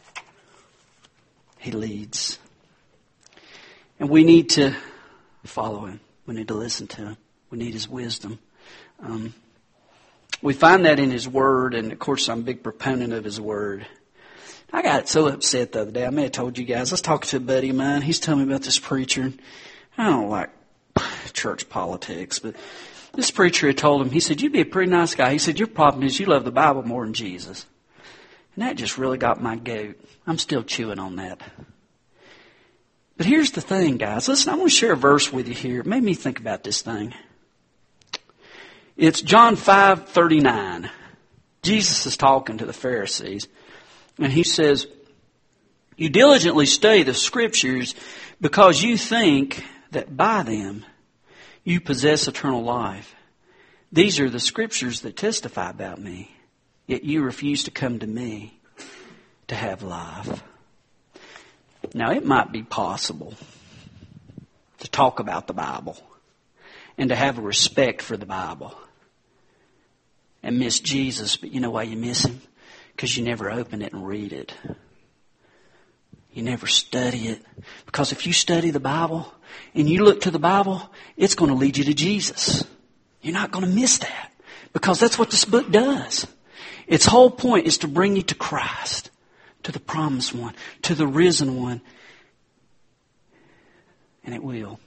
He 1.60 1.72
leads. 1.72 2.40
And 4.02 4.10
we 4.10 4.24
need 4.24 4.50
to 4.52 4.74
follow 5.46 5.86
Him. 5.86 6.00
We 6.26 6.34
need 6.34 6.48
to 6.48 6.56
listen 6.56 6.88
to 6.88 7.02
Him. 7.04 7.18
We 7.52 7.60
need 7.60 7.74
His 7.74 7.88
wisdom. 7.88 8.40
Um, 9.00 9.36
we 10.42 10.54
find 10.54 10.86
that 10.86 11.00
in 11.00 11.12
His 11.12 11.28
Word, 11.28 11.76
and 11.76 11.92
of 11.92 12.00
course, 12.00 12.28
I'm 12.28 12.40
a 12.40 12.42
big 12.42 12.64
proponent 12.64 13.14
of 13.14 13.24
His 13.24 13.40
Word. 13.40 13.86
I 14.74 14.82
got 14.82 15.08
so 15.08 15.28
upset 15.28 15.74
the 15.74 15.82
other 15.82 15.92
day. 15.92 16.04
I 16.04 16.10
may 16.10 16.24
have 16.24 16.32
told 16.32 16.58
you 16.58 16.66
guys. 16.66 16.92
I 16.92 16.94
was 16.96 17.02
talking 17.02 17.30
to 17.30 17.38
a 17.38 17.42
buddy 17.42 17.70
of 17.70 17.76
mine. 17.76 18.02
He's 18.02 18.20
telling 18.20 18.48
me 18.48 18.52
about 18.52 18.64
this 18.64 18.80
preacher. 18.80 19.34
I 20.00 20.10
don't 20.10 20.30
like 20.30 20.50
church 21.34 21.70
politics, 21.70 22.40
but 22.40 22.56
this 23.14 23.30
preacher 23.30 23.68
had 23.68 23.78
told 23.78 24.02
him, 24.02 24.10
he 24.10 24.20
said, 24.20 24.42
You'd 24.42 24.52
be 24.52 24.62
a 24.62 24.66
pretty 24.66 24.90
nice 24.90 25.14
guy. 25.14 25.32
He 25.32 25.38
said, 25.38 25.60
Your 25.60 25.68
problem 25.68 26.02
is 26.06 26.20
you 26.20 26.26
love 26.26 26.44
the 26.44 26.52
Bible 26.52 26.82
more 26.82 27.06
than 27.06 27.14
Jesus. 27.14 27.68
And 28.56 28.64
that 28.64 28.78
just 28.78 28.98
really 28.98 29.20
got 29.20 29.44
my 29.44 29.58
goat. 29.58 30.04
I'm 30.26 30.40
still 30.40 30.64
chewing 30.64 30.98
on 30.98 31.18
that. 31.18 31.40
But 33.22 33.28
here's 33.28 33.52
the 33.52 33.62
thing, 33.62 33.98
guys. 33.98 34.28
Listen, 34.28 34.52
I 34.52 34.56
want 34.56 34.72
to 34.72 34.76
share 34.76 34.94
a 34.94 34.98
verse 34.98 35.32
with 35.32 35.48
you 35.48 35.54
here. 35.54 35.82
It 35.82 35.86
made 35.86 36.02
me 36.02 36.16
think 36.16 36.40
about 36.40 36.64
this 36.64 36.82
thing. 36.82 37.14
It's 38.98 39.22
John 39.22 39.56
5:39. 39.56 40.90
Jesus 41.62 42.08
is 42.08 42.18
talking 42.18 42.58
to 42.58 42.66
the 42.66 42.74
Pharisees, 42.74 43.48
and 44.18 44.34
he 44.34 44.42
says, 44.42 44.88
"You 45.98 46.10
diligently 46.10 46.66
study 46.66 47.04
the 47.04 47.14
scriptures 47.14 47.94
because 48.42 48.82
you 48.82 48.98
think 48.98 49.64
that 49.92 50.18
by 50.18 50.42
them 50.42 50.84
you 51.64 51.80
possess 51.80 52.28
eternal 52.28 52.64
life. 52.64 53.14
These 53.92 54.20
are 54.20 54.32
the 54.32 54.40
scriptures 54.40 55.02
that 55.02 55.16
testify 55.16 55.70
about 55.70 56.02
me, 56.02 56.32
yet 56.88 57.04
you 57.04 57.22
refuse 57.22 57.64
to 57.66 57.70
come 57.70 58.00
to 58.00 58.08
me 58.08 58.60
to 59.48 59.54
have 59.54 59.84
life. 59.84 60.42
Now, 61.94 62.12
it 62.12 62.26
might 62.26 62.52
be 62.52 62.63
possible 62.63 63.34
to 64.80 64.88
talk 64.89 65.20
about 65.20 65.48
the 65.48 65.54
Bible 65.54 65.98
and 66.98 67.10
to 67.10 67.15
have 67.15 67.38
a 67.38 67.41
respect 67.41 68.02
for 68.02 68.17
the 68.17 68.26
Bible 68.26 68.76
and 70.44 70.60
miss 70.60 70.80
Jesus, 70.80 71.38
but 71.38 71.52
you 71.52 71.60
know 71.60 71.72
why 71.72 71.84
you 71.84 71.98
miss 71.98 72.26
him? 72.26 72.41
Because 72.96 73.15
you 73.15 73.24
never 73.24 73.52
open 73.52 73.82
it 73.82 73.94
and 73.94 74.06
read 74.06 74.34
it. 74.34 74.54
You 76.34 76.44
never 76.44 76.67
study 76.67 77.28
it. 77.28 77.44
Because 77.86 78.12
if 78.12 78.26
you 78.26 78.34
study 78.34 78.72
the 78.72 78.80
Bible 78.80 79.32
and 79.76 79.89
you 79.89 80.04
look 80.04 80.22
to 80.22 80.32
the 80.32 80.39
Bible, 80.39 80.89
it's 81.17 81.36
going 81.36 81.52
to 81.52 81.58
lead 81.58 81.78
you 81.78 81.84
to 81.86 81.94
Jesus. 81.94 82.63
You're 83.22 83.34
not 83.34 83.52
going 83.52 83.65
to 83.65 83.72
miss 83.72 84.00
that. 84.00 84.32
Because 84.74 85.00
that's 85.00 85.20
what 85.20 85.30
this 85.30 85.46
book 85.46 85.70
does. 85.70 86.26
Its 86.88 87.06
whole 87.06 87.30
point 87.30 87.67
is 87.67 87.80
to 87.80 87.88
bring 87.88 88.15
you 88.15 88.24
to 88.24 88.36
Christ, 88.36 89.11
to 89.63 89.71
the 89.71 89.80
promised 89.80 90.34
one, 90.34 90.56
to 90.84 90.95
the 90.95 91.08
risen 91.08 91.62
one. 91.62 91.82
And 94.24 94.36
it 94.36 94.43
will. 94.43 94.80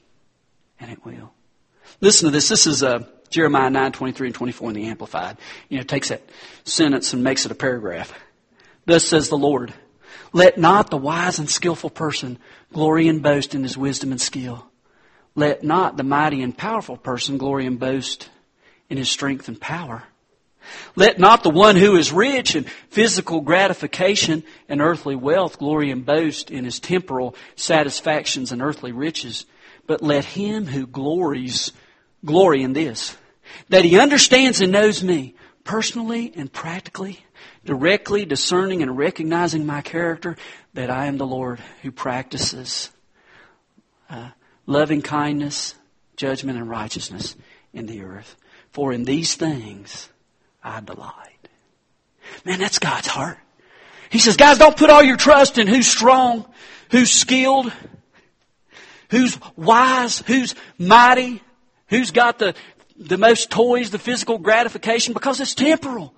And 0.80 0.90
it 0.90 1.04
will. 1.04 1.32
Listen 2.00 2.26
to 2.26 2.30
this. 2.30 2.48
This 2.48 2.66
is 2.66 2.82
uh, 2.82 3.04
Jeremiah 3.30 3.70
9, 3.70 3.92
23 3.92 4.28
and 4.28 4.34
24 4.34 4.70
in 4.70 4.74
the 4.76 4.86
Amplified. 4.86 5.38
You 5.68 5.78
know, 5.78 5.84
takes 5.84 6.08
that 6.08 6.22
sentence 6.64 7.12
and 7.12 7.22
makes 7.24 7.44
it 7.44 7.52
a 7.52 7.54
paragraph. 7.56 8.12
Thus 8.86 9.04
says 9.04 9.28
the 9.28 9.38
Lord. 9.38 9.72
Let 10.32 10.58
not 10.58 10.90
the 10.90 10.96
wise 10.96 11.38
and 11.38 11.48
skillful 11.48 11.90
person 11.90 12.38
glory 12.72 13.08
and 13.08 13.22
boast 13.22 13.54
in 13.54 13.62
his 13.62 13.78
wisdom 13.78 14.10
and 14.10 14.20
skill. 14.20 14.66
Let 15.34 15.62
not 15.62 15.96
the 15.96 16.02
mighty 16.02 16.42
and 16.42 16.56
powerful 16.56 16.96
person 16.96 17.38
glory 17.38 17.66
and 17.66 17.78
boast 17.78 18.28
in 18.88 18.98
his 18.98 19.08
strength 19.08 19.48
and 19.48 19.60
power. 19.60 20.04
Let 20.96 21.18
not 21.18 21.42
the 21.42 21.50
one 21.50 21.76
who 21.76 21.96
is 21.96 22.12
rich 22.12 22.54
in 22.54 22.64
physical 22.90 23.40
gratification 23.40 24.44
and 24.68 24.80
earthly 24.80 25.16
wealth 25.16 25.58
glory 25.58 25.90
and 25.90 26.04
boast 26.04 26.50
in 26.50 26.64
his 26.64 26.80
temporal 26.80 27.34
satisfactions 27.56 28.52
and 28.52 28.62
earthly 28.62 28.92
riches, 28.92 29.46
but 29.86 30.02
let 30.02 30.24
him 30.24 30.66
who 30.66 30.86
glories 30.86 31.72
glory 32.24 32.62
in 32.62 32.72
this, 32.72 33.16
that 33.68 33.84
he 33.84 33.98
understands 33.98 34.60
and 34.60 34.72
knows 34.72 35.02
me 35.02 35.34
personally 35.64 36.32
and 36.36 36.52
practically, 36.52 37.24
directly 37.64 38.24
discerning 38.24 38.82
and 38.82 38.96
recognizing 38.96 39.66
my 39.66 39.80
character, 39.80 40.36
that 40.74 40.90
I 40.90 41.06
am 41.06 41.18
the 41.18 41.26
Lord 41.26 41.60
who 41.82 41.90
practices 41.90 42.90
uh, 44.10 44.30
loving 44.66 45.02
kindness, 45.02 45.74
judgment, 46.16 46.58
and 46.58 46.68
righteousness 46.68 47.36
in 47.72 47.86
the 47.86 48.02
earth. 48.02 48.36
For 48.70 48.92
in 48.92 49.04
these 49.04 49.34
things 49.34 50.08
I 50.64 50.80
delight. 50.80 51.48
Man, 52.44 52.58
that's 52.58 52.78
God's 52.78 53.06
heart. 53.06 53.38
He 54.10 54.18
says, 54.18 54.36
guys, 54.36 54.58
don't 54.58 54.76
put 54.76 54.90
all 54.90 55.02
your 55.02 55.16
trust 55.16 55.58
in 55.58 55.66
who's 55.66 55.86
strong, 55.86 56.46
who's 56.90 57.10
skilled, 57.10 57.72
who's 59.10 59.38
wise, 59.56 60.20
who's 60.20 60.54
mighty, 60.78 61.42
who's 61.88 62.10
got 62.10 62.38
the, 62.38 62.54
the 62.96 63.18
most 63.18 63.50
toys, 63.50 63.90
the 63.90 63.98
physical 63.98 64.38
gratification, 64.38 65.12
because 65.12 65.40
it's 65.40 65.54
temporal. 65.54 66.14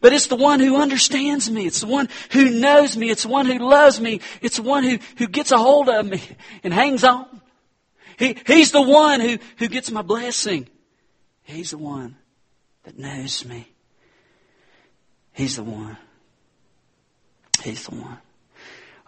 But 0.00 0.12
it's 0.14 0.28
the 0.28 0.36
one 0.36 0.60
who 0.60 0.76
understands 0.76 1.50
me. 1.50 1.66
It's 1.66 1.80
the 1.80 1.86
one 1.86 2.08
who 2.30 2.48
knows 2.48 2.96
me. 2.96 3.10
It's 3.10 3.24
the 3.24 3.28
one 3.28 3.46
who 3.46 3.58
loves 3.58 4.00
me. 4.00 4.20
It's 4.40 4.56
the 4.56 4.62
one 4.62 4.82
who, 4.82 4.98
who 5.18 5.26
gets 5.26 5.52
a 5.52 5.58
hold 5.58 5.88
of 5.88 6.06
me 6.06 6.22
and 6.62 6.72
hangs 6.72 7.04
on. 7.04 7.40
He, 8.18 8.36
he's 8.46 8.70
the 8.70 8.82
one 8.82 9.20
who, 9.20 9.38
who 9.58 9.68
gets 9.68 9.90
my 9.90 10.02
blessing. 10.02 10.68
He's 11.42 11.72
the 11.72 11.78
one 11.78 12.16
that 12.84 12.98
knows 12.98 13.44
me. 13.44 13.68
He's 15.40 15.56
the 15.56 15.62
one. 15.62 15.96
He's 17.62 17.86
the 17.86 17.94
one. 17.94 18.18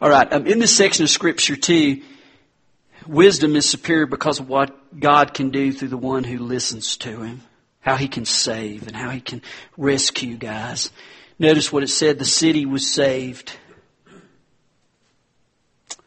All 0.00 0.08
right. 0.08 0.32
Um, 0.32 0.46
in 0.46 0.60
this 0.60 0.74
section 0.74 1.02
of 1.02 1.10
Scripture, 1.10 1.56
too, 1.56 2.00
wisdom 3.06 3.54
is 3.54 3.68
superior 3.68 4.06
because 4.06 4.40
of 4.40 4.48
what 4.48 4.98
God 4.98 5.34
can 5.34 5.50
do 5.50 5.74
through 5.74 5.88
the 5.88 5.98
one 5.98 6.24
who 6.24 6.38
listens 6.38 6.96
to 6.96 7.20
Him. 7.20 7.42
How 7.80 7.96
He 7.96 8.08
can 8.08 8.24
save 8.24 8.86
and 8.86 8.96
how 8.96 9.10
He 9.10 9.20
can 9.20 9.42
rescue 9.76 10.38
guys. 10.38 10.90
Notice 11.38 11.70
what 11.70 11.82
it 11.82 11.88
said 11.88 12.18
the 12.18 12.24
city 12.24 12.64
was 12.64 12.90
saved. 12.90 13.52
It 15.90 15.98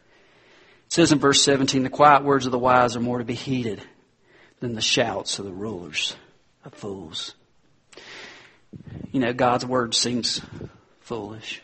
says 0.88 1.12
in 1.12 1.20
verse 1.20 1.44
17 1.44 1.84
the 1.84 1.90
quiet 1.92 2.24
words 2.24 2.48
of 2.48 2.52
the 2.52 2.58
wise 2.58 2.96
are 2.96 3.00
more 3.00 3.20
to 3.20 3.26
be 3.26 3.36
heeded 3.36 3.80
than 4.60 4.74
the 4.74 4.82
shouts 4.82 5.38
of 5.38 5.46
the 5.46 5.54
rulers 5.54 6.16
of 6.64 6.74
fools. 6.74 7.35
You 9.12 9.20
know, 9.20 9.34
God's 9.34 9.66
word 9.66 9.96
seems 9.96 10.42
foolish. 11.02 11.62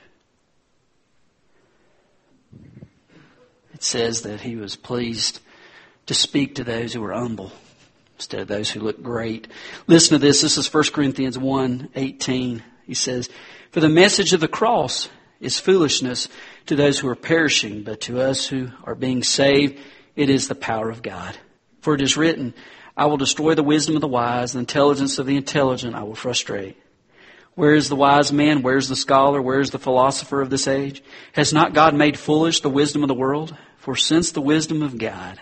It 3.73 3.83
says 3.83 4.21
that 4.21 4.41
he 4.41 4.55
was 4.55 4.75
pleased 4.75 5.39
to 6.05 6.13
speak 6.13 6.55
to 6.55 6.63
those 6.63 6.93
who 6.93 7.01
were 7.01 7.13
humble 7.13 7.51
instead 8.15 8.41
of 8.41 8.47
those 8.47 8.69
who 8.69 8.79
look 8.79 9.01
great. 9.01 9.47
Listen 9.87 10.19
to 10.19 10.25
this. 10.25 10.41
This 10.41 10.57
is 10.57 10.71
1 10.71 10.83
Corinthians 10.93 11.37
1 11.37 11.89
18. 11.95 12.63
He 12.85 12.93
says, 12.93 13.29
For 13.71 13.79
the 13.79 13.89
message 13.89 14.33
of 14.33 14.39
the 14.39 14.47
cross 14.47 15.09
is 15.39 15.59
foolishness 15.59 16.29
to 16.67 16.75
those 16.75 16.99
who 16.99 17.07
are 17.07 17.15
perishing, 17.15 17.83
but 17.83 18.01
to 18.01 18.21
us 18.21 18.45
who 18.45 18.69
are 18.83 18.95
being 18.95 19.23
saved, 19.23 19.79
it 20.15 20.29
is 20.29 20.47
the 20.47 20.55
power 20.55 20.89
of 20.89 21.01
God. 21.01 21.37
For 21.81 21.95
it 21.95 22.01
is 22.01 22.15
written, 22.15 22.53
I 22.95 23.05
will 23.05 23.17
destroy 23.17 23.55
the 23.55 23.63
wisdom 23.63 23.95
of 23.95 24.01
the 24.01 24.07
wise, 24.07 24.53
the 24.53 24.59
intelligence 24.59 25.17
of 25.17 25.25
the 25.25 25.37
intelligent 25.37 25.95
I 25.95 26.03
will 26.03 26.15
frustrate. 26.15 26.77
Where 27.55 27.75
is 27.75 27.89
the 27.89 27.95
wise 27.95 28.31
man? 28.31 28.61
Where 28.61 28.77
is 28.77 28.87
the 28.87 28.95
scholar? 28.95 29.41
Where 29.41 29.59
is 29.59 29.71
the 29.71 29.79
philosopher 29.79 30.41
of 30.41 30.49
this 30.49 30.67
age? 30.67 31.03
Has 31.33 31.51
not 31.53 31.73
God 31.73 31.93
made 31.93 32.17
foolish 32.17 32.61
the 32.61 32.69
wisdom 32.69 33.03
of 33.03 33.07
the 33.07 33.13
world? 33.13 33.55
For 33.77 33.95
since 33.95 34.31
the 34.31 34.41
wisdom 34.41 34.81
of 34.81 34.97
God, 34.97 35.39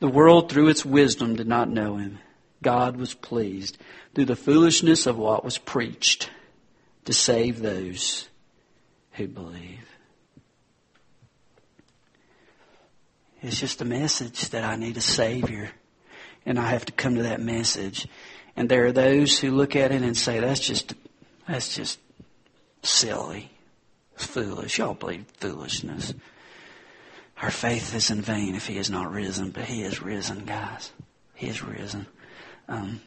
the 0.00 0.08
world 0.08 0.50
through 0.50 0.68
its 0.68 0.84
wisdom 0.84 1.36
did 1.36 1.46
not 1.46 1.68
know 1.68 1.96
him, 1.96 2.18
God 2.62 2.96
was 2.96 3.14
pleased 3.14 3.78
through 4.14 4.24
the 4.24 4.36
foolishness 4.36 5.06
of 5.06 5.18
what 5.18 5.44
was 5.44 5.58
preached 5.58 6.30
to 7.04 7.12
save 7.12 7.60
those 7.60 8.28
who 9.12 9.28
believe. 9.28 9.86
It's 13.42 13.60
just 13.60 13.82
a 13.82 13.84
message 13.84 14.48
that 14.50 14.64
I 14.64 14.76
need 14.76 14.96
a 14.96 15.02
Savior, 15.02 15.70
and 16.46 16.58
I 16.58 16.70
have 16.70 16.86
to 16.86 16.92
come 16.92 17.16
to 17.16 17.24
that 17.24 17.40
message. 17.40 18.08
And 18.56 18.70
there 18.70 18.86
are 18.86 18.92
those 18.92 19.38
who 19.38 19.50
look 19.50 19.76
at 19.76 19.92
it 19.92 20.00
and 20.00 20.16
say, 20.16 20.40
that's 20.40 20.66
just 20.66 20.94
that's 21.48 21.74
just 21.74 21.98
silly. 22.82 23.50
It's 24.14 24.26
foolish. 24.26 24.78
Y'all 24.78 24.94
believe 24.94 25.26
foolishness. 25.38 26.14
Our 27.42 27.50
faith 27.50 27.94
is 27.94 28.10
in 28.10 28.22
vain 28.22 28.54
if 28.54 28.66
he 28.66 28.78
is 28.78 28.90
not 28.90 29.12
risen, 29.12 29.50
but 29.50 29.64
he 29.64 29.82
is 29.82 30.00
risen, 30.00 30.44
guys. 30.44 30.92
He 31.34 31.48
is 31.48 31.62
risen. 31.62 32.06
Um, 32.68 33.00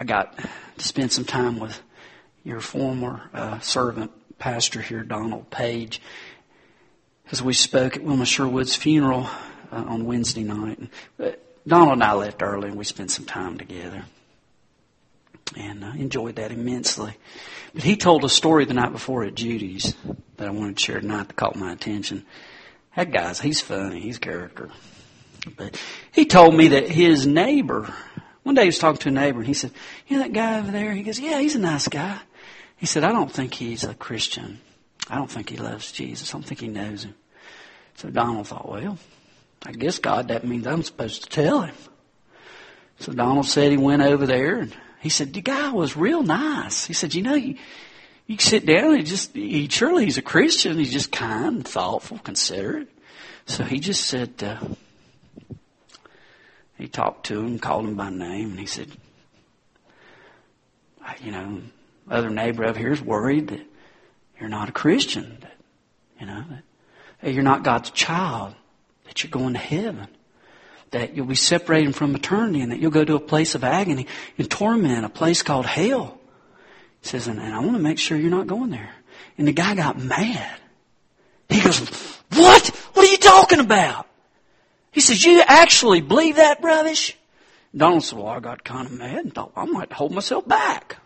I 0.00 0.04
got 0.04 0.36
to 0.38 0.48
spend 0.78 1.12
some 1.12 1.24
time 1.24 1.60
with 1.60 1.80
your 2.42 2.60
former 2.60 3.28
uh, 3.34 3.58
servant 3.60 4.10
pastor 4.38 4.80
here, 4.80 5.02
Donald 5.02 5.50
Page, 5.50 6.00
as 7.30 7.42
we 7.42 7.52
spoke 7.52 7.96
at 7.96 8.02
Wilma 8.02 8.24
Sherwood's 8.24 8.74
funeral 8.74 9.28
uh, 9.70 9.84
on 9.86 10.06
Wednesday 10.06 10.42
night. 10.42 10.80
But 11.16 11.40
Donald 11.66 11.92
and 11.92 12.04
I 12.04 12.14
left 12.14 12.42
early, 12.42 12.68
and 12.68 12.78
we 12.78 12.84
spent 12.84 13.10
some 13.10 13.26
time 13.26 13.58
together 13.58 14.04
and 15.56 15.84
I 15.84 15.96
enjoyed 15.96 16.36
that 16.36 16.52
immensely. 16.52 17.16
But 17.72 17.82
he 17.82 17.96
told 17.96 18.24
a 18.24 18.28
story 18.28 18.64
the 18.64 18.74
night 18.74 18.92
before 18.92 19.24
at 19.24 19.34
Judy's 19.34 19.94
that 20.36 20.48
I 20.48 20.50
wanted 20.50 20.76
to 20.76 20.82
share 20.82 21.00
tonight 21.00 21.28
that 21.28 21.36
caught 21.36 21.56
my 21.56 21.72
attention. 21.72 22.24
That 22.96 23.12
guy's, 23.12 23.40
he's 23.40 23.60
funny, 23.60 24.00
he's 24.00 24.18
character. 24.18 24.70
But 25.56 25.80
he 26.12 26.24
told 26.24 26.54
me 26.54 26.68
that 26.68 26.88
his 26.88 27.26
neighbor, 27.26 27.92
one 28.42 28.54
day 28.54 28.62
he 28.62 28.68
was 28.68 28.78
talking 28.78 29.00
to 29.00 29.08
a 29.08 29.12
neighbor 29.12 29.38
and 29.38 29.46
he 29.46 29.54
said, 29.54 29.72
you 30.06 30.16
know 30.16 30.22
that 30.22 30.32
guy 30.32 30.58
over 30.58 30.70
there? 30.70 30.92
He 30.92 31.02
goes, 31.02 31.18
yeah, 31.18 31.40
he's 31.40 31.56
a 31.56 31.60
nice 31.60 31.88
guy. 31.88 32.18
He 32.76 32.86
said, 32.86 33.04
I 33.04 33.12
don't 33.12 33.30
think 33.30 33.54
he's 33.54 33.84
a 33.84 33.94
Christian. 33.94 34.60
I 35.08 35.16
don't 35.16 35.30
think 35.30 35.50
he 35.50 35.56
loves 35.56 35.92
Jesus. 35.92 36.30
I 36.30 36.38
don't 36.38 36.44
think 36.44 36.60
he 36.60 36.68
knows 36.68 37.04
him. 37.04 37.14
So 37.96 38.10
Donald 38.10 38.48
thought, 38.48 38.68
well, 38.68 38.98
I 39.66 39.72
guess 39.72 39.98
God, 39.98 40.28
that 40.28 40.44
means 40.46 40.66
I'm 40.66 40.82
supposed 40.82 41.24
to 41.24 41.28
tell 41.28 41.62
him. 41.62 41.74
So 43.00 43.12
Donald 43.12 43.46
said 43.46 43.70
he 43.70 43.76
went 43.76 44.02
over 44.02 44.26
there 44.26 44.60
and 44.60 44.74
he 45.04 45.10
said, 45.10 45.34
the 45.34 45.42
guy 45.42 45.70
was 45.70 45.98
real 45.98 46.22
nice. 46.22 46.86
He 46.86 46.94
said, 46.94 47.14
you 47.14 47.20
know, 47.20 47.34
you, 47.34 47.56
you 48.26 48.38
sit 48.38 48.64
down 48.64 48.94
and 48.94 49.04
just, 49.04 49.34
he, 49.34 49.68
surely 49.68 50.06
he's 50.06 50.16
a 50.16 50.22
Christian. 50.22 50.78
He's 50.78 50.94
just 50.94 51.12
kind, 51.12 51.62
thoughtful, 51.62 52.16
considerate. 52.20 52.88
So 53.44 53.64
he 53.64 53.80
just 53.80 54.06
said, 54.06 54.42
uh, 54.42 54.66
he 56.78 56.88
talked 56.88 57.26
to 57.26 57.38
him, 57.38 57.58
called 57.58 57.84
him 57.84 57.96
by 57.96 58.08
name, 58.08 58.52
and 58.52 58.58
he 58.58 58.64
said, 58.64 58.88
you 61.22 61.32
know, 61.32 61.60
other 62.10 62.30
neighbor 62.30 62.64
over 62.64 62.78
here 62.78 62.92
is 62.92 63.02
worried 63.02 63.48
that 63.48 63.60
you're 64.40 64.48
not 64.48 64.70
a 64.70 64.72
Christian, 64.72 65.36
that, 65.42 65.56
you 66.18 66.24
know, 66.24 66.44
that 67.20 67.34
you're 67.34 67.42
not 67.42 67.62
God's 67.62 67.90
child, 67.90 68.54
that 69.04 69.22
you're 69.22 69.30
going 69.30 69.52
to 69.52 69.58
heaven 69.58 70.08
that 70.94 71.16
you'll 71.16 71.26
be 71.26 71.34
separated 71.34 71.94
from 71.94 72.14
eternity 72.14 72.60
and 72.60 72.70
that 72.70 72.78
you'll 72.78 72.92
go 72.92 73.04
to 73.04 73.16
a 73.16 73.20
place 73.20 73.56
of 73.56 73.64
agony 73.64 74.06
and 74.38 74.48
torment, 74.48 75.04
a 75.04 75.08
place 75.08 75.42
called 75.42 75.66
hell. 75.66 76.20
He 77.02 77.08
says, 77.08 77.26
and, 77.26 77.40
and 77.40 77.52
I 77.52 77.58
want 77.58 77.72
to 77.72 77.82
make 77.82 77.98
sure 77.98 78.16
you're 78.16 78.30
not 78.30 78.46
going 78.46 78.70
there. 78.70 78.94
And 79.36 79.48
the 79.48 79.52
guy 79.52 79.74
got 79.74 79.98
mad. 79.98 80.56
He 81.48 81.60
goes, 81.60 81.80
what? 82.30 82.68
What 82.94 83.06
are 83.06 83.10
you 83.10 83.18
talking 83.18 83.58
about? 83.58 84.06
He 84.92 85.00
says, 85.00 85.24
you 85.24 85.42
actually 85.44 86.00
believe 86.00 86.36
that 86.36 86.62
rubbish? 86.62 87.18
Donald 87.76 88.04
said, 88.04 88.16
well, 88.16 88.28
I 88.28 88.38
got 88.38 88.62
kind 88.62 88.86
of 88.86 88.92
mad 88.92 89.18
and 89.18 89.34
thought 89.34 89.50
I 89.56 89.64
might 89.64 89.92
hold 89.92 90.12
myself 90.12 90.46
back. 90.46 90.98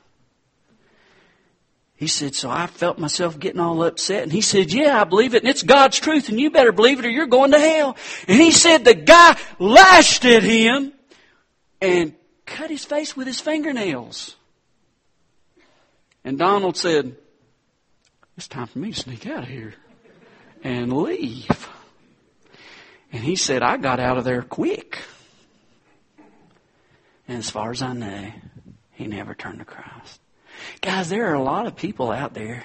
He 1.98 2.06
said, 2.06 2.36
so 2.36 2.48
I 2.48 2.68
felt 2.68 3.00
myself 3.00 3.40
getting 3.40 3.60
all 3.60 3.82
upset. 3.82 4.22
And 4.22 4.30
he 4.30 4.40
said, 4.40 4.72
yeah, 4.72 5.00
I 5.00 5.04
believe 5.04 5.34
it. 5.34 5.42
And 5.42 5.50
it's 5.50 5.64
God's 5.64 5.98
truth. 5.98 6.28
And 6.28 6.38
you 6.38 6.48
better 6.48 6.70
believe 6.70 7.00
it 7.00 7.04
or 7.04 7.10
you're 7.10 7.26
going 7.26 7.50
to 7.50 7.58
hell. 7.58 7.96
And 8.28 8.40
he 8.40 8.52
said 8.52 8.84
the 8.84 8.94
guy 8.94 9.36
lashed 9.58 10.24
at 10.24 10.44
him 10.44 10.92
and 11.80 12.14
cut 12.46 12.70
his 12.70 12.84
face 12.84 13.16
with 13.16 13.26
his 13.26 13.40
fingernails. 13.40 14.36
And 16.22 16.38
Donald 16.38 16.76
said, 16.76 17.16
it's 18.36 18.46
time 18.46 18.68
for 18.68 18.78
me 18.78 18.92
to 18.92 19.00
sneak 19.00 19.26
out 19.26 19.42
of 19.42 19.48
here 19.48 19.74
and 20.62 20.92
leave. 20.92 21.68
And 23.10 23.24
he 23.24 23.34
said, 23.34 23.64
I 23.64 23.76
got 23.76 23.98
out 23.98 24.18
of 24.18 24.24
there 24.24 24.42
quick. 24.42 25.00
And 27.26 27.38
as 27.38 27.50
far 27.50 27.72
as 27.72 27.82
I 27.82 27.92
know, 27.92 28.30
he 28.92 29.08
never 29.08 29.34
turned 29.34 29.58
to 29.58 29.64
Christ. 29.64 30.20
Guys, 30.80 31.08
there 31.08 31.26
are 31.26 31.34
a 31.34 31.42
lot 31.42 31.66
of 31.66 31.76
people 31.76 32.10
out 32.10 32.34
there 32.34 32.64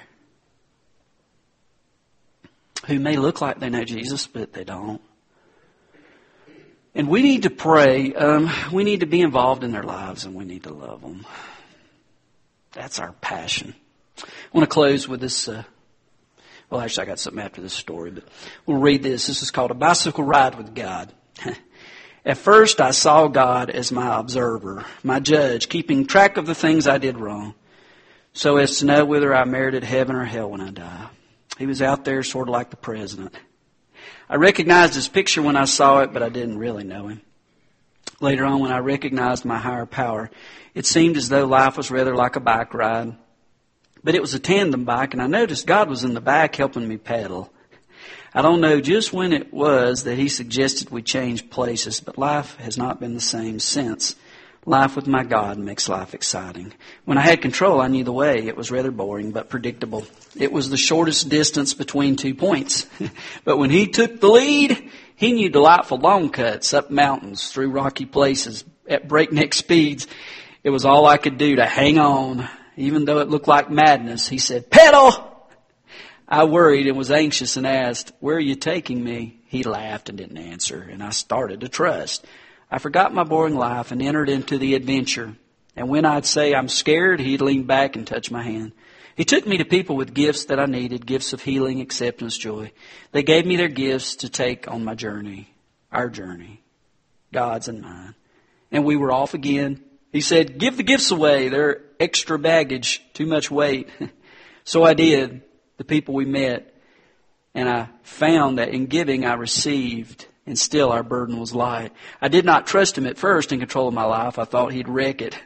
who 2.88 3.00
may 3.00 3.16
look 3.16 3.42
like 3.42 3.60
they 3.60 3.70
know 3.70 3.84
Jesus, 3.84 4.28
but 4.28 4.54
they 4.54 4.64
don't. 4.64 5.02
And 6.96 7.08
we 7.08 7.24
need 7.24 7.44
to 7.44 7.50
pray. 7.50 8.14
Um, 8.14 8.52
we 8.72 8.84
need 8.84 9.00
to 9.00 9.06
be 9.06 9.22
involved 9.22 9.64
in 9.64 9.72
their 9.72 9.84
lives 9.84 10.26
and 10.26 10.36
we 10.36 10.46
need 10.46 10.64
to 10.64 10.74
love 10.74 11.02
them. 11.02 11.26
That's 12.74 13.00
our 13.00 13.14
passion. 13.14 13.74
I 14.20 14.26
want 14.52 14.70
to 14.70 14.74
close 14.74 15.08
with 15.08 15.20
this. 15.20 15.48
Uh, 15.48 15.64
well, 16.70 16.82
actually, 16.82 17.04
I 17.04 17.08
got 17.08 17.20
something 17.20 17.44
after 17.44 17.62
this 17.62 17.74
story, 17.74 18.12
but 18.12 18.24
we'll 18.66 18.78
read 18.78 19.02
this. 19.02 19.28
This 19.28 19.42
is 19.42 19.52
called 19.52 19.72
A 19.72 19.76
Bicycle 19.76 20.24
Ride 20.24 20.56
with 20.56 20.76
God. 20.76 21.12
At 22.26 22.38
first, 22.38 22.80
I 22.80 22.92
saw 22.92 23.28
God 23.28 23.70
as 23.70 23.92
my 23.92 24.20
observer, 24.20 24.86
my 25.04 25.20
judge, 25.20 25.70
keeping 25.70 26.06
track 26.06 26.38
of 26.38 26.46
the 26.46 26.56
things 26.56 26.88
I 26.88 26.98
did 26.98 27.18
wrong 27.18 27.54
so 28.34 28.58
as 28.58 28.80
to 28.80 28.86
know 28.86 29.06
whether 29.06 29.34
I 29.34 29.46
merited 29.46 29.84
heaven 29.84 30.16
or 30.16 30.26
hell 30.26 30.50
when 30.50 30.62
I 30.62 30.72
die. 30.72 31.08
He 31.58 31.68
was 31.68 31.82
out 31.82 32.04
there 32.04 32.24
sort 32.24 32.50
of 32.50 32.54
like 32.54 32.72
the 32.72 32.78
president. 32.78 33.36
I 34.28 34.36
recognized 34.36 34.96
his 34.96 35.08
picture 35.08 35.42
when 35.42 35.56
I 35.56 35.66
saw 35.66 36.02
it, 36.02 36.12
but 36.12 36.24
I 36.24 36.30
didn't 36.30 36.58
really 36.58 36.84
know 36.84 37.08
him. 37.08 37.22
Later 38.20 38.46
on, 38.46 38.60
when 38.60 38.72
I 38.72 38.80
recognized 38.80 39.46
my 39.46 39.58
higher 39.58 39.86
power, 39.86 40.32
it 40.74 40.86
seemed 40.86 41.18
as 41.18 41.30
though 41.30 41.46
life 41.46 41.78
was 41.78 41.92
rather 41.92 42.16
like 42.16 42.36
a 42.36 42.40
bike 42.40 42.74
ride. 42.74 43.16
But 44.04 44.16
it 44.16 44.22
was 44.22 44.34
a 44.34 44.40
tandem 44.40 44.84
bike, 44.86 45.14
and 45.14 45.22
I 45.22 45.28
noticed 45.28 45.68
God 45.68 45.90
was 45.90 46.04
in 46.04 46.14
the 46.14 46.22
back 46.22 46.56
helping 46.56 46.88
me 46.88 46.98
pedal. 46.98 47.52
I 48.34 48.42
don't 48.42 48.62
know 48.62 48.82
just 48.82 49.14
when 49.14 49.32
it 49.32 49.54
was 49.54 50.06
that 50.06 50.18
He 50.18 50.28
suggested 50.28 50.90
we 50.90 51.04
change 51.04 51.50
places, 51.50 52.00
but 52.00 52.18
life 52.18 52.56
has 52.56 52.78
not 52.78 53.00
been 53.00 53.14
the 53.14 53.22
same 53.22 53.60
since. 53.60 54.16
Life 54.66 54.96
with 54.96 55.08
my 55.08 55.24
God 55.24 55.58
makes 55.58 55.90
life 55.90 56.14
exciting. 56.14 56.74
When 57.04 57.18
I 57.18 57.22
had 57.22 57.42
control, 57.42 57.82
I 57.82 57.90
knew 57.90 58.06
the 58.06 58.14
way. 58.14 58.48
It 58.48 58.56
was 58.56 58.72
rather 58.72 58.92
boring, 58.92 59.32
but 59.32 59.50
predictable. 59.50 60.06
It 60.38 60.54
was 60.54 60.70
the 60.70 60.78
shortest 60.78 61.28
distance 61.28 61.74
between 61.74 62.16
two 62.16 62.34
points. 62.34 62.88
but 63.44 63.58
when 63.58 63.70
he 63.70 63.88
took 63.88 64.22
the 64.22 64.30
lead, 64.30 64.90
he 65.16 65.34
knew 65.34 65.50
delightful 65.50 65.98
long 65.98 66.30
cuts 66.30 66.74
up 66.74 66.90
mountains, 66.90 67.52
through 67.52 67.72
rocky 67.72 68.06
places, 68.06 68.64
at 68.88 69.08
breakneck 69.08 69.54
speeds. 69.54 70.08
It 70.64 70.70
was 70.70 70.86
all 70.86 71.06
I 71.06 71.18
could 71.18 71.38
do 71.38 71.58
to 71.58 71.66
hang 71.66 72.00
on. 72.00 72.48
Even 72.78 73.04
though 73.04 73.20
it 73.20 73.30
looked 73.30 73.50
like 73.50 73.70
madness, 73.70 74.30
he 74.30 74.38
said, 74.38 74.70
pedal! 74.70 75.30
I 76.26 76.46
worried 76.46 76.88
and 76.88 76.98
was 76.98 77.12
anxious 77.12 77.58
and 77.58 77.68
asked, 77.68 78.14
where 78.22 78.38
are 78.38 78.40
you 78.40 78.56
taking 78.56 79.04
me? 79.04 79.42
He 79.46 79.64
laughed 79.64 80.08
and 80.08 80.18
didn't 80.18 80.38
answer, 80.38 80.82
and 80.82 81.04
I 81.04 81.10
started 81.10 81.62
to 81.62 81.70
trust. 81.70 82.26
I 82.74 82.80
forgot 82.80 83.14
my 83.14 83.24
boring 83.24 83.54
life 83.54 83.92
and 83.92 84.02
entered 84.02 84.30
into 84.30 84.58
the 84.58 84.74
adventure. 84.74 85.36
And 85.76 85.90
when 85.90 86.06
I'd 86.06 86.26
say 86.26 86.56
I'm 86.56 86.68
scared, 86.68 87.20
he'd 87.20 87.40
lean 87.40 87.66
back 87.66 87.96
and 87.96 88.08
touch 88.08 88.32
my 88.32 88.42
hand. 88.42 88.72
He 89.16 89.26
took 89.26 89.46
me 89.46 89.58
to 89.58 89.64
people 89.64 89.96
with 89.96 90.16
gifts 90.16 90.46
that 90.46 90.60
I 90.60 90.66
needed, 90.66 91.06
gifts 91.06 91.34
of 91.34 91.44
healing, 91.44 91.82
acceptance, 91.82 92.36
joy. 92.36 92.72
They 93.12 93.22
gave 93.22 93.46
me 93.46 93.58
their 93.58 93.68
gifts 93.68 94.16
to 94.18 94.30
take 94.30 94.68
on 94.68 94.84
my 94.84 94.96
journey, 94.96 95.54
our 95.92 96.10
journey, 96.10 96.64
God's 97.32 97.68
and 97.68 97.80
mine. 97.80 98.16
And 98.72 98.84
we 98.84 98.96
were 98.96 99.12
off 99.12 99.36
again. 99.36 99.80
He 100.12 100.22
said, 100.22 100.58
give 100.58 100.76
the 100.76 100.82
gifts 100.82 101.12
away. 101.12 101.50
They're 101.50 101.82
extra 102.00 102.40
baggage, 102.40 103.04
too 103.14 103.28
much 103.28 103.52
weight. 103.52 103.88
so 104.64 104.84
I 104.84 104.96
did, 104.96 105.44
the 105.78 105.84
people 105.84 106.16
we 106.16 106.26
met. 106.26 106.74
And 107.54 107.70
I 107.70 107.90
found 108.02 108.58
that 108.58 108.70
in 108.70 108.88
giving 108.88 109.26
I 109.26 109.36
received 109.36 110.26
and 110.46 110.58
still 110.58 110.92
our 110.92 111.04
burden 111.04 111.40
was 111.40 111.56
light. 111.56 111.92
I 112.22 112.28
did 112.28 112.46
not 112.46 112.68
trust 112.68 112.98
him 112.98 113.06
at 113.06 113.18
first 113.18 113.52
in 113.52 113.60
control 113.60 113.88
of 113.88 113.94
my 113.94 114.04
life. 114.04 114.38
I 114.38 114.46
thought 114.46 114.74
he'd 114.74 114.90
wreck 114.90 115.22
it. 115.22 115.38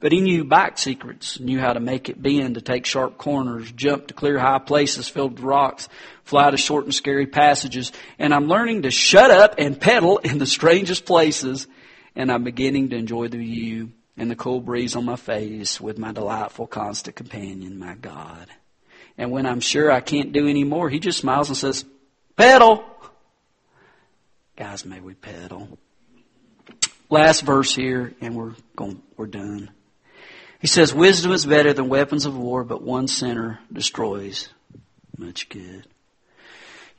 But 0.00 0.12
he 0.12 0.20
knew 0.20 0.44
bike 0.44 0.76
secrets, 0.76 1.40
knew 1.40 1.60
how 1.60 1.72
to 1.72 1.80
make 1.80 2.08
it 2.08 2.20
bend, 2.20 2.56
to 2.56 2.60
take 2.60 2.84
sharp 2.84 3.16
corners, 3.16 3.72
jump 3.72 4.08
to 4.08 4.14
clear 4.14 4.38
high 4.38 4.58
places 4.58 5.08
filled 5.08 5.34
with 5.34 5.44
rocks, 5.44 5.88
fly 6.24 6.50
to 6.50 6.56
short 6.56 6.84
and 6.84 6.94
scary 6.94 7.26
passages. 7.26 7.90
And 8.18 8.34
I'm 8.34 8.46
learning 8.46 8.82
to 8.82 8.90
shut 8.90 9.30
up 9.30 9.54
and 9.56 9.80
pedal 9.80 10.18
in 10.18 10.38
the 10.38 10.46
strangest 10.46 11.06
places. 11.06 11.66
And 12.14 12.30
I'm 12.30 12.44
beginning 12.44 12.90
to 12.90 12.96
enjoy 12.96 13.28
the 13.28 13.38
view 13.38 13.92
and 14.16 14.30
the 14.30 14.36
cool 14.36 14.60
breeze 14.60 14.94
on 14.94 15.04
my 15.04 15.16
face 15.16 15.80
with 15.80 15.98
my 15.98 16.12
delightful 16.12 16.66
constant 16.66 17.16
companion, 17.16 17.78
my 17.78 17.94
God. 17.94 18.48
And 19.16 19.30
when 19.30 19.46
I'm 19.46 19.60
sure 19.60 19.90
I 19.90 20.00
can't 20.00 20.32
do 20.32 20.46
any 20.48 20.64
more, 20.64 20.90
he 20.90 20.98
just 20.98 21.18
smiles 21.18 21.48
and 21.48 21.56
says, 21.56 21.84
pedal! 22.36 22.84
Guys, 24.56 24.84
may 24.84 25.00
we 25.00 25.14
pedal. 25.14 25.78
Last 27.10 27.42
verse 27.42 27.74
here, 27.74 28.14
and 28.20 28.36
we're 28.36 28.54
going, 28.76 29.02
we're 29.16 29.26
done. 29.26 29.70
He 30.60 30.68
says, 30.68 30.94
Wisdom 30.94 31.32
is 31.32 31.44
better 31.44 31.72
than 31.72 31.88
weapons 31.88 32.24
of 32.24 32.36
war, 32.36 32.62
but 32.62 32.80
one 32.80 33.08
sinner 33.08 33.58
destroys 33.72 34.48
much 35.18 35.48
good. 35.48 35.86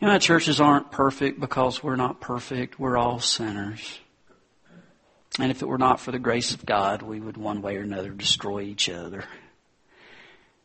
You 0.01 0.07
know, 0.07 0.19
churches 0.19 0.59
aren't 0.59 0.91
perfect 0.91 1.39
because 1.39 1.81
we're 1.81 1.95
not 1.95 2.19
perfect. 2.19 2.77
We're 2.77 2.97
all 2.97 3.19
sinners. 3.19 3.99
And 5.39 5.49
if 5.49 5.61
it 5.61 5.67
were 5.67 5.77
not 5.77 6.01
for 6.01 6.11
the 6.11 6.19
grace 6.19 6.53
of 6.53 6.65
God, 6.65 7.01
we 7.01 7.21
would 7.21 7.37
one 7.37 7.61
way 7.61 7.77
or 7.77 7.81
another 7.81 8.09
destroy 8.09 8.61
each 8.61 8.89
other 8.89 9.23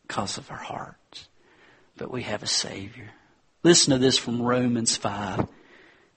because 0.06 0.38
of 0.38 0.50
our 0.50 0.56
hearts. 0.56 1.28
But 1.96 2.10
we 2.10 2.22
have 2.24 2.42
a 2.42 2.48
Savior. 2.48 3.10
Listen 3.62 3.92
to 3.92 3.98
this 3.98 4.18
from 4.18 4.42
Romans 4.42 4.96
5. 4.96 5.46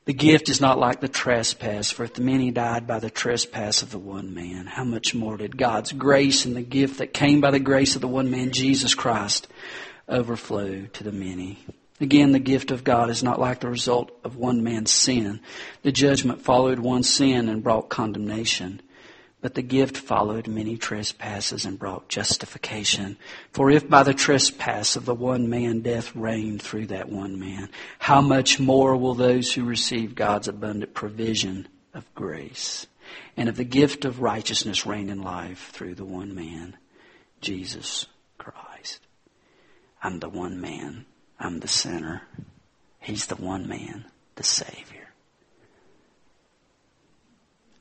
The 0.06 0.14
gift 0.14 0.50
is 0.50 0.60
not 0.60 0.80
like 0.80 1.00
the 1.00 1.08
trespass, 1.08 1.90
for 1.90 2.04
if 2.04 2.14
the 2.14 2.22
many 2.22 2.52
died 2.52 2.86
by 2.86 3.00
the 3.00 3.10
trespass 3.10 3.82
of 3.82 3.92
the 3.92 4.00
one 4.00 4.34
man, 4.34 4.66
how 4.66 4.84
much 4.84 5.16
more 5.16 5.38
did 5.38 5.58
God's 5.58 5.94
grace 5.94 6.44
and 6.44 6.58
the 6.58 6.62
gift 6.62 6.98
that 6.98 7.14
came 7.14 7.40
by 7.40 7.52
the 7.52 7.60
grace 7.60 7.96
of 7.96 8.02
the 8.02 8.08
one 8.10 8.30
man, 8.30 8.52
Jesus 8.52 8.96
Christ, 8.96 9.48
overflow 10.10 10.88
to 10.92 11.04
the 11.04 11.14
many? 11.14 11.60
Again, 12.02 12.34
the 12.34 12.40
gift 12.40 12.72
of 12.72 12.84
God 12.84 13.10
is 13.10 13.24
not 13.24 13.40
like 13.40 13.62
the 13.62 13.70
result 13.70 14.12
of 14.26 14.36
one 14.36 14.62
man's 14.62 14.92
sin. 14.92 15.40
The 15.84 15.92
judgment 15.94 16.42
followed 16.42 16.80
one 16.80 17.04
sin 17.04 17.48
and 17.48 17.64
brought 17.64 17.88
condemnation. 17.88 18.82
But 19.44 19.56
the 19.56 19.62
gift 19.62 19.98
followed 19.98 20.48
many 20.48 20.78
trespasses 20.78 21.66
and 21.66 21.78
brought 21.78 22.08
justification. 22.08 23.18
For 23.52 23.70
if 23.70 23.90
by 23.90 24.04
the 24.04 24.14
trespass 24.14 24.96
of 24.96 25.04
the 25.04 25.14
one 25.14 25.50
man 25.50 25.82
death 25.82 26.16
reigned 26.16 26.62
through 26.62 26.88
that 26.88 27.10
one 27.10 27.38
man, 27.38 27.68
how 28.00 28.22
much 28.22 28.58
more 28.58 28.96
will 28.96 29.16
those 29.16 29.52
who 29.52 29.66
receive 29.66 30.16
God's 30.16 30.48
abundant 30.48 30.94
provision 30.94 31.68
of 31.94 32.06
grace 32.16 32.88
and 33.36 33.50
of 33.50 33.58
the 33.58 33.66
gift 33.66 34.06
of 34.06 34.22
righteousness 34.22 34.86
reign 34.86 35.10
in 35.10 35.22
life 35.22 35.72
through 35.74 35.96
the 35.96 36.06
one 36.06 36.34
man, 36.34 36.78
Jesus 37.42 38.06
Christ? 38.38 39.02
I'm 40.02 40.22
the 40.22 40.30
one 40.30 40.62
man. 40.62 41.06
I'm 41.38 41.60
the 41.60 41.68
sinner. 41.68 42.22
He's 43.02 43.26
the 43.26 43.36
one 43.36 43.68
man, 43.68 44.06
the 44.36 44.44
Savior. 44.44 45.10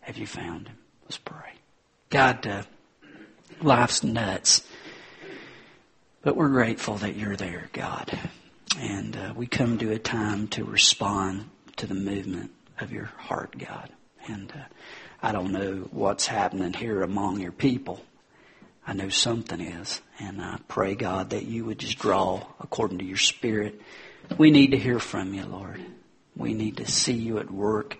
Have 0.01 0.18
you 0.18 0.27
found 0.27 0.66
him? 0.66 0.79
Let's 1.12 1.20
pray. 1.27 1.53
God, 2.09 2.46
uh, 2.46 2.62
life's 3.61 4.03
nuts. 4.03 4.66
But 6.22 6.37
we're 6.37 6.48
grateful 6.48 6.94
that 6.96 7.16
you're 7.16 7.37
there, 7.37 7.68
God. 7.75 8.18
And 8.79 9.14
uh, 9.14 9.35
we 9.37 9.46
come 9.46 9.77
to 9.77 9.92
a 9.92 9.98
time 9.98 10.48
to 10.48 10.64
respond 10.64 11.51
to 11.77 11.87
the 11.87 11.94
movement 11.94 12.53
of 12.81 12.92
your 12.92 13.05
heart, 13.05 13.59
God. 13.59 13.90
And 14.27 14.51
uh, 14.53 14.62
I 15.22 15.33
don't 15.33 15.53
know 15.53 15.87
what's 15.90 16.27
happening 16.27 16.72
here 16.72 17.03
among 17.03 17.40
your 17.40 17.53
people. 17.53 18.03
I 18.87 18.94
know 18.94 19.11
something 19.11 19.61
is. 19.61 20.01
And 20.18 20.40
I 20.40 20.61
pray, 20.66 20.94
God, 20.94 21.29
that 21.31 21.44
you 21.44 21.66
would 21.66 21.79
just 21.79 21.98
draw 21.98 22.42
according 22.59 23.01
to 23.01 23.05
your 23.05 23.18
spirit. 23.18 23.83
We 24.38 24.51
need 24.51 24.70
to 24.70 24.79
hear 24.79 24.98
from 24.98 25.35
you, 25.35 25.44
Lord. 25.44 25.85
We 26.35 26.55
need 26.55 26.79
to 26.79 26.90
see 26.90 27.12
you 27.12 27.37
at 27.37 27.51
work. 27.51 27.98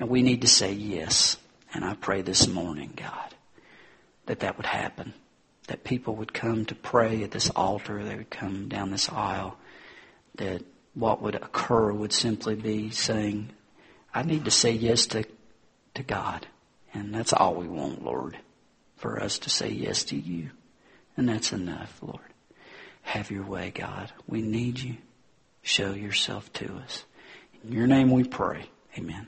And 0.00 0.08
we 0.08 0.22
need 0.22 0.40
to 0.40 0.48
say 0.48 0.72
yes. 0.72 1.36
And 1.72 1.84
I 1.84 1.94
pray 1.94 2.22
this 2.22 2.48
morning, 2.48 2.92
God, 2.96 3.34
that 4.26 4.40
that 4.40 4.56
would 4.56 4.66
happen. 4.66 5.14
That 5.68 5.84
people 5.84 6.16
would 6.16 6.32
come 6.32 6.64
to 6.66 6.74
pray 6.74 7.22
at 7.22 7.30
this 7.30 7.50
altar. 7.50 8.02
They 8.02 8.16
would 8.16 8.30
come 8.30 8.68
down 8.68 8.90
this 8.90 9.08
aisle. 9.08 9.56
That 10.36 10.64
what 10.94 11.22
would 11.22 11.36
occur 11.36 11.92
would 11.92 12.12
simply 12.12 12.56
be 12.56 12.90
saying, 12.90 13.50
I 14.12 14.22
need 14.22 14.44
to 14.46 14.50
say 14.50 14.72
yes 14.72 15.06
to, 15.08 15.24
to 15.94 16.02
God. 16.02 16.46
And 16.92 17.14
that's 17.14 17.32
all 17.32 17.54
we 17.54 17.68
want, 17.68 18.04
Lord, 18.04 18.36
for 18.96 19.22
us 19.22 19.38
to 19.40 19.50
say 19.50 19.70
yes 19.70 20.02
to 20.04 20.16
you. 20.16 20.50
And 21.16 21.28
that's 21.28 21.52
enough, 21.52 21.98
Lord. 22.02 22.18
Have 23.02 23.30
your 23.30 23.44
way, 23.44 23.70
God. 23.70 24.12
We 24.26 24.42
need 24.42 24.80
you. 24.80 24.96
Show 25.62 25.92
yourself 25.92 26.52
to 26.54 26.74
us. 26.76 27.04
In 27.64 27.72
your 27.72 27.86
name 27.86 28.10
we 28.10 28.24
pray. 28.24 28.64
Amen. 28.98 29.26